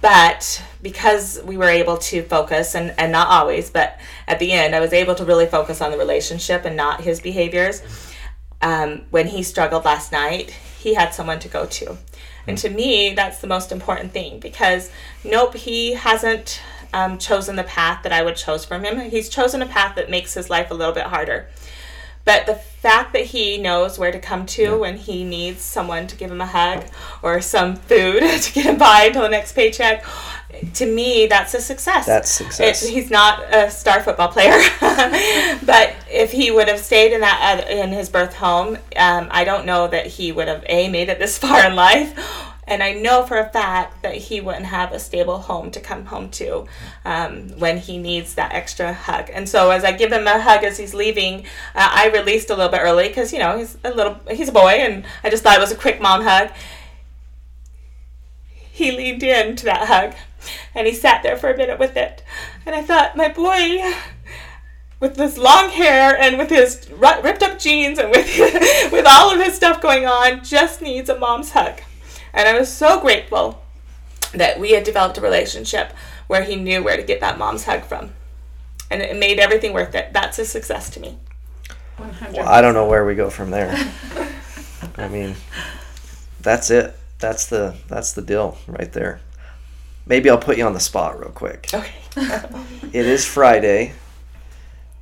but 0.00 0.62
because 0.86 1.42
we 1.42 1.56
were 1.56 1.68
able 1.68 1.96
to 1.96 2.22
focus 2.22 2.76
and, 2.76 2.94
and 2.96 3.10
not 3.10 3.26
always 3.26 3.70
but 3.70 3.98
at 4.28 4.38
the 4.38 4.52
end 4.52 4.72
i 4.72 4.78
was 4.78 4.92
able 4.92 5.16
to 5.16 5.24
really 5.24 5.46
focus 5.46 5.80
on 5.80 5.90
the 5.90 5.98
relationship 5.98 6.64
and 6.64 6.76
not 6.76 7.00
his 7.00 7.20
behaviors. 7.20 7.82
Um, 8.62 9.02
when 9.10 9.26
he 9.26 9.42
struggled 9.42 9.84
last 9.84 10.12
night 10.12 10.50
he 10.78 10.94
had 10.94 11.12
someone 11.12 11.40
to 11.40 11.48
go 11.48 11.66
to. 11.66 11.98
And 12.46 12.56
to 12.58 12.70
me 12.70 13.14
that's 13.14 13.40
the 13.40 13.48
most 13.48 13.72
important 13.72 14.12
thing 14.12 14.38
because 14.38 14.92
nope 15.24 15.54
he 15.54 15.94
hasn't 15.94 16.60
um, 16.94 17.18
chosen 17.18 17.56
the 17.56 17.64
path 17.64 18.04
that 18.04 18.12
i 18.12 18.22
would 18.22 18.36
chose 18.36 18.64
for 18.64 18.78
him. 18.78 19.10
He's 19.10 19.28
chosen 19.28 19.62
a 19.62 19.66
path 19.66 19.96
that 19.96 20.08
makes 20.08 20.34
his 20.34 20.48
life 20.48 20.70
a 20.70 20.74
little 20.74 20.94
bit 20.94 21.06
harder. 21.06 21.48
But 22.26 22.46
the 22.46 22.56
fact 22.56 23.12
that 23.12 23.26
he 23.26 23.56
knows 23.56 24.00
where 24.00 24.10
to 24.10 24.18
come 24.18 24.46
to 24.46 24.62
yeah. 24.62 24.74
when 24.74 24.96
he 24.96 25.22
needs 25.22 25.62
someone 25.62 26.08
to 26.08 26.16
give 26.16 26.30
him 26.30 26.40
a 26.40 26.46
hug 26.46 26.84
or 27.22 27.40
some 27.40 27.76
food 27.76 28.20
to 28.42 28.52
get 28.52 28.66
him 28.66 28.78
by 28.78 29.04
until 29.04 29.22
the 29.22 29.28
next 29.28 29.52
paycheck, 29.52 30.04
to 30.74 30.86
me, 30.86 31.26
that's 31.26 31.54
a 31.54 31.60
success. 31.60 32.06
That's 32.06 32.30
success. 32.30 32.82
It, 32.82 32.90
he's 32.90 33.10
not 33.10 33.42
a 33.54 33.70
star 33.70 34.00
football 34.02 34.28
player, 34.28 34.58
but 34.80 35.94
if 36.10 36.32
he 36.32 36.50
would 36.50 36.68
have 36.68 36.80
stayed 36.80 37.12
in 37.12 37.20
that 37.20 37.64
uh, 37.64 37.68
in 37.68 37.90
his 37.90 38.08
birth 38.08 38.34
home, 38.34 38.76
um, 38.96 39.28
I 39.30 39.44
don't 39.44 39.66
know 39.66 39.88
that 39.88 40.06
he 40.06 40.32
would 40.32 40.48
have 40.48 40.64
a 40.68 40.88
made 40.88 41.08
it 41.08 41.18
this 41.18 41.38
far 41.46 41.66
in 41.66 41.74
life, 41.74 42.18
and 42.66 42.82
I 42.82 42.92
know 42.92 43.24
for 43.24 43.38
a 43.38 43.48
fact 43.48 44.02
that 44.02 44.14
he 44.14 44.40
wouldn't 44.40 44.66
have 44.66 44.92
a 44.92 44.98
stable 44.98 45.38
home 45.38 45.70
to 45.70 45.80
come 45.80 46.06
home 46.06 46.30
to 46.32 46.66
um, 47.04 47.50
when 47.58 47.78
he 47.78 47.98
needs 47.98 48.34
that 48.34 48.52
extra 48.52 48.92
hug. 48.92 49.30
And 49.32 49.48
so 49.48 49.70
as 49.70 49.84
I 49.84 49.92
give 49.92 50.12
him 50.12 50.26
a 50.26 50.40
hug 50.40 50.64
as 50.64 50.76
he's 50.78 50.92
leaving, 50.92 51.44
uh, 51.74 51.90
I 51.92 52.10
released 52.12 52.50
a 52.50 52.56
little 52.56 52.70
bit 52.70 52.80
early 52.82 53.08
because 53.08 53.32
you 53.32 53.38
know 53.38 53.58
he's 53.58 53.78
a 53.84 53.90
little 53.90 54.18
he's 54.30 54.48
a 54.48 54.52
boy, 54.52 54.72
and 54.80 55.04
I 55.22 55.30
just 55.30 55.42
thought 55.42 55.56
it 55.56 55.60
was 55.60 55.72
a 55.72 55.76
quick 55.76 56.00
mom 56.00 56.22
hug. 56.22 56.50
He 58.76 58.92
leaned 58.92 59.22
in 59.22 59.56
to 59.56 59.64
that 59.64 59.88
hug, 59.88 60.14
and 60.74 60.86
he 60.86 60.92
sat 60.92 61.22
there 61.22 61.36
for 61.36 61.50
a 61.50 61.56
minute 61.56 61.78
with 61.78 61.96
it, 61.96 62.22
and 62.64 62.74
I 62.74 62.82
thought, 62.82 63.16
my 63.16 63.28
boy 63.28 63.94
with 64.98 65.16
this 65.16 65.36
long 65.36 65.68
hair 65.70 66.16
and 66.18 66.38
with 66.38 66.48
his 66.48 66.90
ripped 66.90 67.42
up 67.42 67.58
jeans 67.58 67.98
and 67.98 68.10
with 68.10 68.26
with 68.92 69.04
all 69.06 69.30
of 69.30 69.44
his 69.44 69.54
stuff 69.54 69.82
going 69.82 70.06
on 70.06 70.42
just 70.42 70.80
needs 70.80 71.10
a 71.10 71.18
mom's 71.18 71.50
hug 71.50 71.82
and 72.36 72.46
I 72.46 72.58
was 72.58 72.72
so 72.72 73.00
grateful 73.00 73.62
that 74.32 74.60
we 74.60 74.72
had 74.72 74.84
developed 74.84 75.18
a 75.18 75.22
relationship 75.22 75.92
where 76.26 76.42
he 76.42 76.54
knew 76.54 76.84
where 76.84 76.96
to 76.96 77.02
get 77.02 77.20
that 77.20 77.38
mom's 77.38 77.64
hug 77.64 77.82
from. 77.84 78.12
And 78.90 79.02
it 79.02 79.16
made 79.16 79.38
everything 79.38 79.72
worth 79.72 79.94
it. 79.94 80.12
That's 80.12 80.38
a 80.38 80.44
success 80.44 80.90
to 80.90 81.00
me. 81.00 81.18
100. 81.96 82.36
Well, 82.36 82.48
I 82.48 82.60
don't 82.60 82.74
know 82.74 82.86
where 82.86 83.04
we 83.06 83.14
go 83.14 83.30
from 83.30 83.50
there. 83.50 83.74
I 84.98 85.08
mean, 85.08 85.34
that's 86.40 86.70
it. 86.70 86.96
That's 87.18 87.46
the 87.46 87.74
that's 87.88 88.12
the 88.12 88.20
deal 88.20 88.58
right 88.66 88.92
there. 88.92 89.20
Maybe 90.06 90.30
I'll 90.30 90.38
put 90.38 90.56
you 90.56 90.64
on 90.64 90.72
the 90.72 90.80
spot 90.80 91.18
real 91.18 91.30
quick. 91.30 91.68
Okay. 91.74 91.92
it 92.92 93.06
is 93.06 93.24
Friday. 93.26 93.92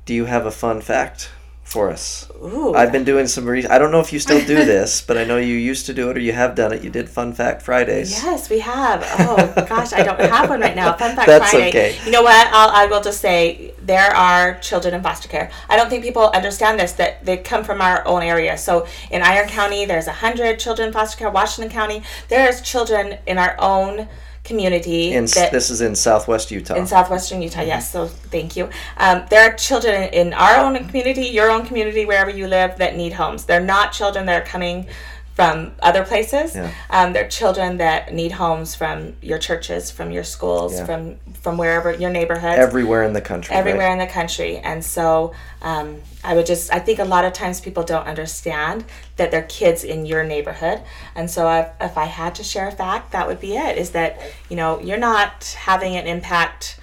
do 0.05 0.13
you 0.13 0.25
have 0.25 0.45
a 0.45 0.51
fun 0.51 0.81
fact 0.81 1.29
for 1.63 1.89
us? 1.89 2.29
Ooh. 2.43 2.73
I've 2.73 2.91
been 2.91 3.03
doing 3.03 3.27
some 3.27 3.45
re- 3.45 3.65
I 3.67 3.77
don't 3.77 3.91
know 3.91 3.99
if 3.99 4.11
you 4.11 4.19
still 4.19 4.39
do 4.45 4.55
this, 4.65 5.01
but 5.01 5.17
I 5.17 5.23
know 5.23 5.37
you 5.37 5.55
used 5.55 5.85
to 5.87 5.93
do 5.93 6.09
it 6.09 6.17
or 6.17 6.19
you 6.19 6.31
have 6.33 6.55
done 6.55 6.73
it. 6.73 6.83
You 6.83 6.89
did 6.89 7.07
Fun 7.07 7.33
Fact 7.33 7.61
Fridays. 7.61 8.11
Yes, 8.11 8.49
we 8.49 8.59
have. 8.59 9.03
Oh 9.19 9.65
gosh, 9.67 9.93
I 9.93 10.03
don't 10.03 10.19
have 10.19 10.49
one 10.49 10.59
right 10.59 10.75
now. 10.75 10.93
Fun 10.97 11.15
fact 11.15 11.27
That's 11.27 11.51
Friday. 11.51 11.69
okay. 11.69 11.97
You 12.03 12.11
know 12.11 12.23
what? 12.23 12.47
I'll, 12.51 12.69
I 12.69 12.87
will 12.87 13.01
just 13.01 13.21
say 13.21 13.73
there 13.81 14.11
are 14.15 14.59
children 14.59 14.93
in 14.95 15.03
foster 15.03 15.27
care. 15.29 15.51
I 15.69 15.77
don't 15.77 15.89
think 15.89 16.03
people 16.03 16.23
understand 16.33 16.79
this 16.79 16.93
that 16.93 17.23
they 17.25 17.37
come 17.37 17.63
from 17.63 17.79
our 17.79 18.05
own 18.07 18.23
area. 18.23 18.57
So 18.57 18.87
in 19.11 19.21
Iron 19.21 19.47
County, 19.47 19.85
there's 19.85 20.07
a 20.07 20.13
hundred 20.13 20.59
children 20.59 20.87
in 20.87 20.93
foster 20.93 21.17
care. 21.17 21.29
Washington 21.29 21.71
County, 21.71 22.01
there's 22.27 22.61
children 22.61 23.19
in 23.27 23.37
our 23.37 23.55
own 23.59 24.07
community. 24.45 25.13
In, 25.13 25.25
that, 25.25 25.51
this 25.51 25.69
is 25.69 25.81
in 25.81 25.95
Southwest 25.95 26.51
Utah. 26.51 26.75
in 26.75 26.87
southwestern 26.87 27.41
Utah. 27.41 27.61
Yes, 27.61 27.91
so 27.91 28.07
thank 28.07 28.55
you. 28.55 28.69
Um, 28.97 29.25
there 29.29 29.49
are 29.49 29.55
children 29.55 30.09
in 30.13 30.33
our 30.33 30.57
own 30.63 30.75
community, 30.85 31.27
your 31.27 31.49
own 31.49 31.65
community, 31.65 32.05
wherever 32.05 32.29
you 32.29 32.47
live, 32.47 32.77
that 32.77 32.95
need 32.95 33.13
homes. 33.13 33.45
They're 33.45 33.59
not 33.59 33.91
children 33.91 34.25
that 34.27 34.41
are 34.41 34.45
coming 34.45 34.87
from 35.35 35.73
other 35.81 36.03
places. 36.05 36.55
Yeah. 36.55 36.71
Um, 36.89 37.11
they're 37.13 37.27
children 37.27 37.77
that 37.77 38.13
need 38.13 38.31
homes 38.31 38.73
from 38.73 39.15
your 39.21 39.37
churches, 39.37 39.91
from 39.91 40.11
your 40.11 40.23
schools, 40.23 40.73
Yeah. 40.73 40.85
from 40.85 41.17
from 41.41 41.57
wherever 41.57 41.93
your 41.93 42.09
neighborhood. 42.09 42.57
Everywhere 42.57 43.03
in 43.03 43.13
the 43.13 43.21
country. 43.21 43.53
right? 43.53 43.59
everywhere 43.59 43.91
in 43.91 43.99
the 43.99 44.07
country. 44.07 44.57
And 44.57 44.83
so 44.83 45.33
um, 45.61 46.01
I 46.23 46.33
would 46.33 46.47
just, 46.47 46.73
I 46.73 46.79
think 46.79 46.97
a 46.97 47.03
lot 47.03 47.23
of 47.23 47.33
times 47.33 47.61
people 47.61 47.83
don't 47.83 48.07
understand 48.07 48.83
that 49.17 49.29
they're 49.29 49.43
kids 49.43 49.83
in 49.83 50.07
your 50.07 50.23
neighborhood. 50.23 50.81
And 51.13 51.29
so 51.29 51.47
if, 51.51 51.67
if 51.79 51.97
I 51.99 52.05
had 52.05 52.33
to 52.35 52.43
share 52.43 52.67
a 52.67 52.71
fact, 52.71 53.11
that 53.11 53.27
would 53.27 53.39
be 53.39 53.55
it 53.57 53.77
is 53.77 53.91
that, 53.91 54.19
you 54.49 54.55
know, 54.55 54.79
you're 54.81 54.97
not 54.97 55.43
having 55.59 55.95
an 55.95 56.07
impact 56.07 56.79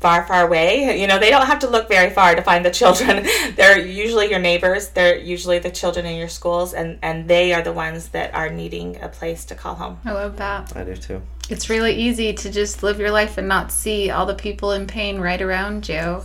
far, 0.00 0.26
far 0.26 0.46
away. 0.46 0.98
You 1.00 1.06
know, 1.06 1.18
they 1.18 1.30
don't 1.30 1.46
have 1.46 1.60
to 1.60 1.68
look 1.68 1.88
very 1.88 2.10
far 2.10 2.34
to 2.34 2.42
find 2.42 2.64
the 2.64 2.70
children. 2.70 3.26
They're 3.56 3.78
usually 3.78 4.30
your 4.30 4.38
neighbors. 4.38 4.88
They're 4.88 5.18
usually 5.18 5.58
the 5.58 5.70
children 5.70 6.06
in 6.06 6.16
your 6.16 6.28
schools, 6.28 6.72
and, 6.74 6.98
and 7.02 7.28
they 7.28 7.52
are 7.52 7.62
the 7.62 7.72
ones 7.72 8.08
that 8.08 8.34
are 8.34 8.50
needing 8.50 9.00
a 9.02 9.08
place 9.08 9.44
to 9.46 9.54
call 9.54 9.74
home. 9.74 10.00
I 10.04 10.12
love 10.12 10.36
that. 10.38 10.74
I 10.76 10.84
do 10.84 10.96
too. 10.96 11.22
It's 11.50 11.68
really 11.68 11.94
easy 11.94 12.32
to 12.32 12.50
just 12.50 12.82
live 12.82 12.98
your 12.98 13.10
life 13.10 13.36
and 13.36 13.46
not 13.46 13.72
see 13.72 14.10
all 14.10 14.24
the 14.24 14.34
people 14.34 14.72
in 14.72 14.86
pain 14.86 15.20
right 15.20 15.40
around 15.40 15.88
you. 15.88 16.22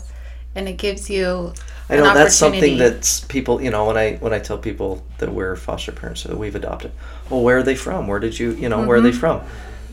And 0.53 0.69
it 0.69 0.77
gives 0.77 1.09
you 1.09 1.53
I 1.89 1.95
an 1.95 2.03
know 2.03 2.13
that's 2.13 2.35
something 2.35 2.59
opportunity. 2.59 2.95
that's 2.95 3.19
people. 3.21 3.61
You 3.61 3.71
know, 3.71 3.85
when 3.85 3.97
I 3.97 4.15
when 4.15 4.33
I 4.33 4.39
tell 4.39 4.57
people 4.57 5.03
that 5.17 5.33
we're 5.33 5.57
foster 5.57 5.91
parents 5.91 6.25
or 6.25 6.29
that 6.29 6.37
we've 6.37 6.55
adopted, 6.55 6.91
well, 7.29 7.41
where 7.41 7.57
are 7.57 7.63
they 7.63 7.75
from? 7.75 8.07
Where 8.07 8.19
did 8.19 8.39
you, 8.39 8.51
you 8.51 8.69
know, 8.69 8.85
where 8.85 8.97
are 8.97 9.01
they 9.01 9.09
mm-hmm. 9.09 9.19
from? 9.19 9.41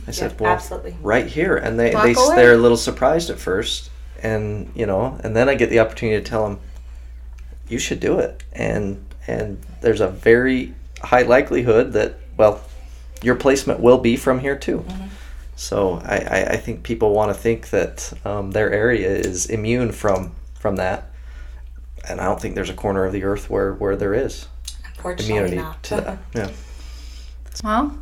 I 0.06 0.10
said, 0.10 0.32
Yeah, 0.32 0.36
well, 0.40 0.52
absolutely. 0.52 0.96
right 1.02 1.26
here, 1.26 1.56
and 1.56 1.78
they 1.78 1.94
Walk 1.94 2.04
they 2.04 2.14
away. 2.14 2.36
they're 2.36 2.54
a 2.54 2.58
little 2.58 2.76
surprised 2.76 3.30
at 3.30 3.38
first, 3.38 3.90
and 4.22 4.70
you 4.74 4.86
know, 4.86 5.18
and 5.22 5.36
then 5.36 5.48
I 5.48 5.54
get 5.54 5.70
the 5.70 5.80
opportunity 5.80 6.22
to 6.22 6.28
tell 6.28 6.48
them, 6.48 6.60
you 7.68 7.78
should 7.78 8.00
do 8.00 8.18
it, 8.18 8.42
and 8.52 9.04
and 9.26 9.58
there's 9.80 10.00
a 10.00 10.08
very 10.08 10.74
high 11.02 11.22
likelihood 11.22 11.92
that 11.92 12.16
well, 12.36 12.60
your 13.22 13.36
placement 13.36 13.80
will 13.80 13.98
be 13.98 14.16
from 14.16 14.40
here 14.40 14.56
too. 14.56 14.78
Mm-hmm. 14.78 15.06
So 15.54 16.00
I, 16.04 16.16
I, 16.16 16.44
I 16.52 16.56
think 16.56 16.82
people 16.82 17.12
want 17.12 17.30
to 17.30 17.34
think 17.40 17.70
that 17.70 18.12
um, 18.24 18.50
their 18.50 18.72
area 18.72 19.08
is 19.08 19.46
immune 19.46 19.92
from 19.92 20.34
from 20.58 20.76
that, 20.76 21.10
and 22.08 22.20
I 22.20 22.24
don't 22.24 22.40
think 22.40 22.54
there's 22.56 22.70
a 22.70 22.74
corner 22.74 23.04
of 23.04 23.12
the 23.12 23.22
earth 23.22 23.48
where 23.48 23.74
where 23.74 23.94
there 23.94 24.14
is 24.14 24.48
Unfortunately 24.96 25.34
immunity 25.36 25.56
not. 25.58 25.82
to 25.84 25.96
that. 25.96 26.18
Yeah. 26.34 26.50
Well, 27.62 27.96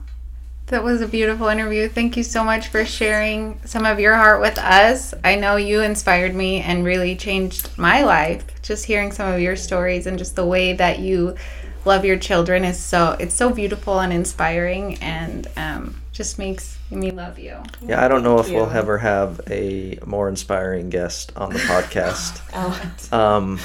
that 0.71 0.85
was 0.85 1.01
a 1.01 1.09
beautiful 1.09 1.49
interview. 1.49 1.89
Thank 1.89 2.17
you 2.17 2.23
so 2.23 2.45
much 2.45 2.69
for 2.69 2.85
sharing 2.85 3.61
some 3.65 3.85
of 3.85 3.99
your 3.99 4.15
heart 4.15 4.41
with 4.41 4.57
us. 4.57 5.13
I 5.25 5.35
know 5.35 5.57
you 5.57 5.81
inspired 5.81 6.33
me 6.33 6.61
and 6.61 6.85
really 6.85 7.17
changed 7.17 7.77
my 7.77 8.05
life. 8.05 8.45
Just 8.63 8.85
hearing 8.85 9.11
some 9.11 9.33
of 9.33 9.41
your 9.41 9.57
stories 9.57 10.07
and 10.07 10.17
just 10.17 10.37
the 10.37 10.47
way 10.47 10.73
that 10.75 11.01
you 11.01 11.35
love 11.85 12.05
your 12.05 12.19
children 12.19 12.65
is 12.65 12.79
so 12.79 13.17
it's 13.19 13.35
so 13.35 13.51
beautiful 13.51 13.99
and 13.99 14.13
inspiring 14.13 14.97
and 14.97 15.49
um, 15.57 16.01
just 16.13 16.39
makes 16.39 16.79
me 16.89 17.11
love 17.11 17.37
you. 17.37 17.57
Yeah, 17.83 18.05
I 18.05 18.07
don't 18.07 18.23
know 18.23 18.39
if 18.39 18.47
Thank 18.47 18.59
we'll 18.59 18.71
ever 18.71 18.99
have 18.99 19.41
a 19.51 19.99
more 20.07 20.29
inspiring 20.29 20.89
guest 20.89 21.33
on 21.37 21.53
the 21.53 21.59
podcast. 21.61 22.41
Oh, 23.13 23.19
um, 23.19 23.59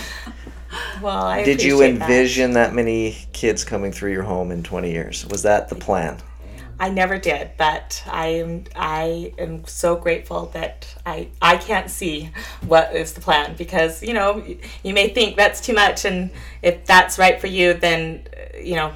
well, 1.02 1.24
I 1.24 1.44
did 1.44 1.62
you 1.62 1.76
appreciate 1.76 2.00
that. 2.00 2.10
envision 2.10 2.54
that. 2.54 2.74
many 2.74 3.16
kids 3.32 3.64
coming 3.64 3.92
through 3.92 4.12
your 4.12 4.24
home 4.24 4.52
in 4.52 4.64
20 4.64 4.92
years? 4.92 5.26
Was 5.28 5.44
that 5.44 5.70
the 5.70 5.76
plan? 5.76 6.18
I 6.80 6.90
never 6.90 7.18
did, 7.18 7.52
but 7.58 8.04
I 8.06 8.28
am 8.28 8.66
I 8.76 9.34
am 9.38 9.66
so 9.66 9.96
grateful 9.96 10.48
that 10.48 10.94
I 11.06 11.30
I 11.42 11.56
can't 11.58 11.90
see 11.90 12.32
what 12.66 12.94
is 12.96 13.14
the 13.14 13.22
plan 13.22 13.56
because 13.58 14.04
you 14.04 14.14
know 14.14 14.44
you 14.84 14.94
may 14.94 15.10
think 15.10 15.38
that's 15.38 15.62
too 15.62 15.74
much 15.74 16.04
and 16.04 16.32
if 16.62 16.86
that's 16.86 17.18
right 17.18 17.40
for 17.40 17.48
you 17.48 17.74
then 17.74 18.28
uh, 18.36 18.58
you 18.58 18.76
know 18.76 18.92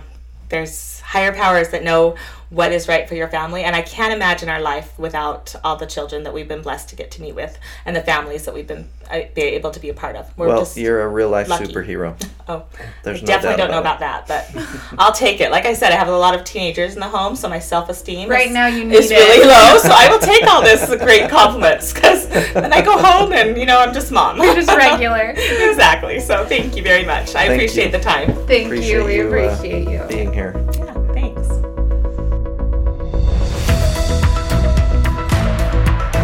there's 0.50 1.00
higher 1.00 1.34
powers 1.34 1.70
that 1.70 1.84
know 1.84 2.15
what 2.50 2.72
is 2.72 2.88
right 2.88 3.08
for 3.08 3.16
your 3.16 3.28
family 3.28 3.64
and 3.64 3.76
I 3.76 3.82
can't 3.84 4.12
imagine 4.14 4.50
our 4.50 4.60
life 4.62 4.98
without 4.98 5.56
all 5.64 5.76
the 5.76 5.86
children 5.86 6.24
that 6.24 6.34
we've 6.34 6.48
been 6.48 6.62
blessed 6.64 6.90
to 6.90 6.96
get 6.96 7.12
to 7.12 7.22
meet 7.22 7.36
with 7.36 7.58
and 7.86 7.96
the 7.96 8.02
families 8.02 8.46
that 8.46 8.54
we've 8.56 8.66
been 8.68 8.90
uh, 9.12 9.22
be 9.36 9.42
able 9.42 9.72
to 9.72 9.80
be 9.80 9.90
a 9.90 9.94
part 9.94 10.16
of. 10.16 10.36
We're 10.38 10.48
well, 10.48 10.60
just 10.60 10.78
you're 10.78 11.02
a 11.02 11.08
real 11.08 11.30
life 11.30 11.48
lucky. 11.50 11.66
superhero. 11.66 12.16
Oh, 12.50 12.66
There's 13.04 13.20
I 13.20 13.22
no 13.22 13.28
definitely 13.28 13.58
doubt 13.58 13.68
don't 13.68 13.72
know 13.72 13.80
about 13.80 13.98
about 13.98 14.26
that, 14.28 14.52
but 14.54 14.96
I'll 15.00 15.12
take 15.12 15.40
it. 15.40 15.52
Like 15.52 15.68
I 15.68 15.74
said, 15.74 15.92
I 15.92 15.96
have 15.98 16.08
a 16.08 16.18
lot 16.18 16.34
of 16.34 16.44
teenagers 16.44 16.96
in 16.96 17.00
the 17.00 17.08
home, 17.08 17.36
so 17.36 17.48
my 17.48 17.60
self 17.60 17.90
esteem 17.90 18.28
Right 18.28 18.52
now 18.52 18.66
you 18.66 18.86
need 18.86 18.96
is 18.96 19.12
it. 19.12 19.16
really 19.16 19.46
low. 19.46 19.78
So 19.80 19.90
I 19.94 20.10
will 20.10 20.18
take 20.20 20.44
all 20.48 20.64
this 20.64 20.88
great 21.04 21.30
compliments 21.30 21.94
because 21.94 22.28
then 22.28 22.74
I 22.74 22.82
go 22.82 22.98
home 22.98 23.34
and 23.34 23.56
you 23.56 23.68
know 23.68 23.80
I'm 23.80 23.94
just 23.94 24.12
mom. 24.12 24.38
You're 24.42 24.56
just 24.56 24.68
regular. 24.76 25.36
exactly. 25.38 26.20
So 26.20 26.44
thank 26.46 26.76
you 26.76 26.82
very 26.82 27.06
much. 27.06 27.30
I 27.36 27.48
Thank 27.48 27.54
appreciate 27.54 27.86
you. 27.88 27.92
the 27.92 28.00
time. 28.00 28.34
Thank 28.48 28.66
Appreciate 28.66 28.98
you. 29.00 29.06
We 29.06 29.16
you, 29.18 29.24
uh, 29.26 29.28
appreciate 29.28 29.88
you. 29.88 30.04
Being 30.08 30.34
here. 30.34 30.69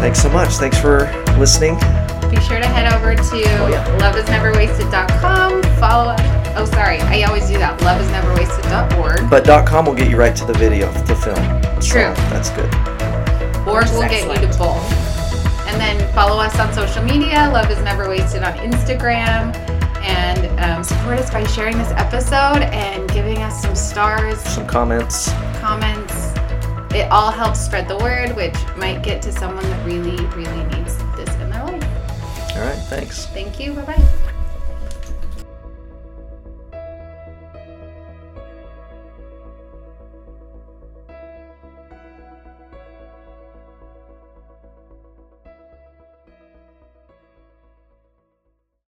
Thanks 0.06 0.22
so 0.22 0.28
much. 0.30 0.50
Thanks 0.50 0.78
for 0.78 1.00
listening. 1.36 1.74
Be 2.30 2.40
sure 2.42 2.60
to 2.60 2.66
head 2.68 2.92
over 2.94 3.16
to 3.16 3.22
Oh, 3.22 3.66
yeah. 3.66 3.84
loveisneverwasted.com. 3.98 5.62
Follow 5.80 6.10
up. 6.12 6.20
Oh, 6.56 6.64
sorry. 6.64 7.00
I 7.00 7.24
always 7.24 7.48
do 7.48 7.58
that. 7.58 7.76
Loveisneverwasted.org. 7.80 9.28
But 9.28 9.66
.com 9.66 9.84
will 9.84 9.94
get 9.96 10.08
you 10.08 10.16
right 10.16 10.36
to 10.36 10.44
the 10.44 10.52
video, 10.52 10.92
the 11.08 11.16
film. 11.16 11.34
So 11.82 11.90
True. 11.90 12.14
that's 12.30 12.50
good. 12.50 12.72
Org 13.66 13.86
is 13.86 13.92
will 13.94 14.02
get 14.02 14.22
you 14.22 14.32
to 14.32 14.46
excellent. 14.46 14.58
both. 14.58 15.66
And 15.66 15.80
then 15.80 15.98
follow 16.14 16.40
us 16.40 16.56
on 16.60 16.72
social 16.72 17.02
media. 17.02 17.50
Love 17.52 17.68
is 17.72 17.82
never 17.82 18.08
wasted 18.08 18.44
on 18.44 18.52
Instagram. 18.58 19.52
And 20.06 20.60
um, 20.60 20.84
support 20.84 21.18
us 21.18 21.30
by 21.32 21.42
sharing 21.48 21.76
this 21.78 21.90
episode 21.96 22.62
and 22.62 23.10
giving 23.10 23.38
us 23.42 23.60
some 23.60 23.74
stars, 23.74 24.38
Some 24.42 24.68
comments. 24.68 25.32
comments. 25.58 26.05
It 26.94 27.10
all 27.10 27.30
helps 27.30 27.60
spread 27.60 27.88
the 27.88 27.98
word, 27.98 28.34
which 28.36 28.56
might 28.76 29.02
get 29.02 29.20
to 29.22 29.32
someone 29.32 29.64
that 29.64 29.86
really, 29.86 30.24
really 30.28 30.64
needs 30.76 30.96
this 31.16 31.34
in 31.36 31.50
their 31.50 31.64
life. 31.64 32.56
All 32.56 32.62
right. 32.62 32.78
Thanks. 32.88 33.26
Thank 33.26 33.60
you. 33.60 33.74
Bye 33.74 33.84
bye. 33.84 34.25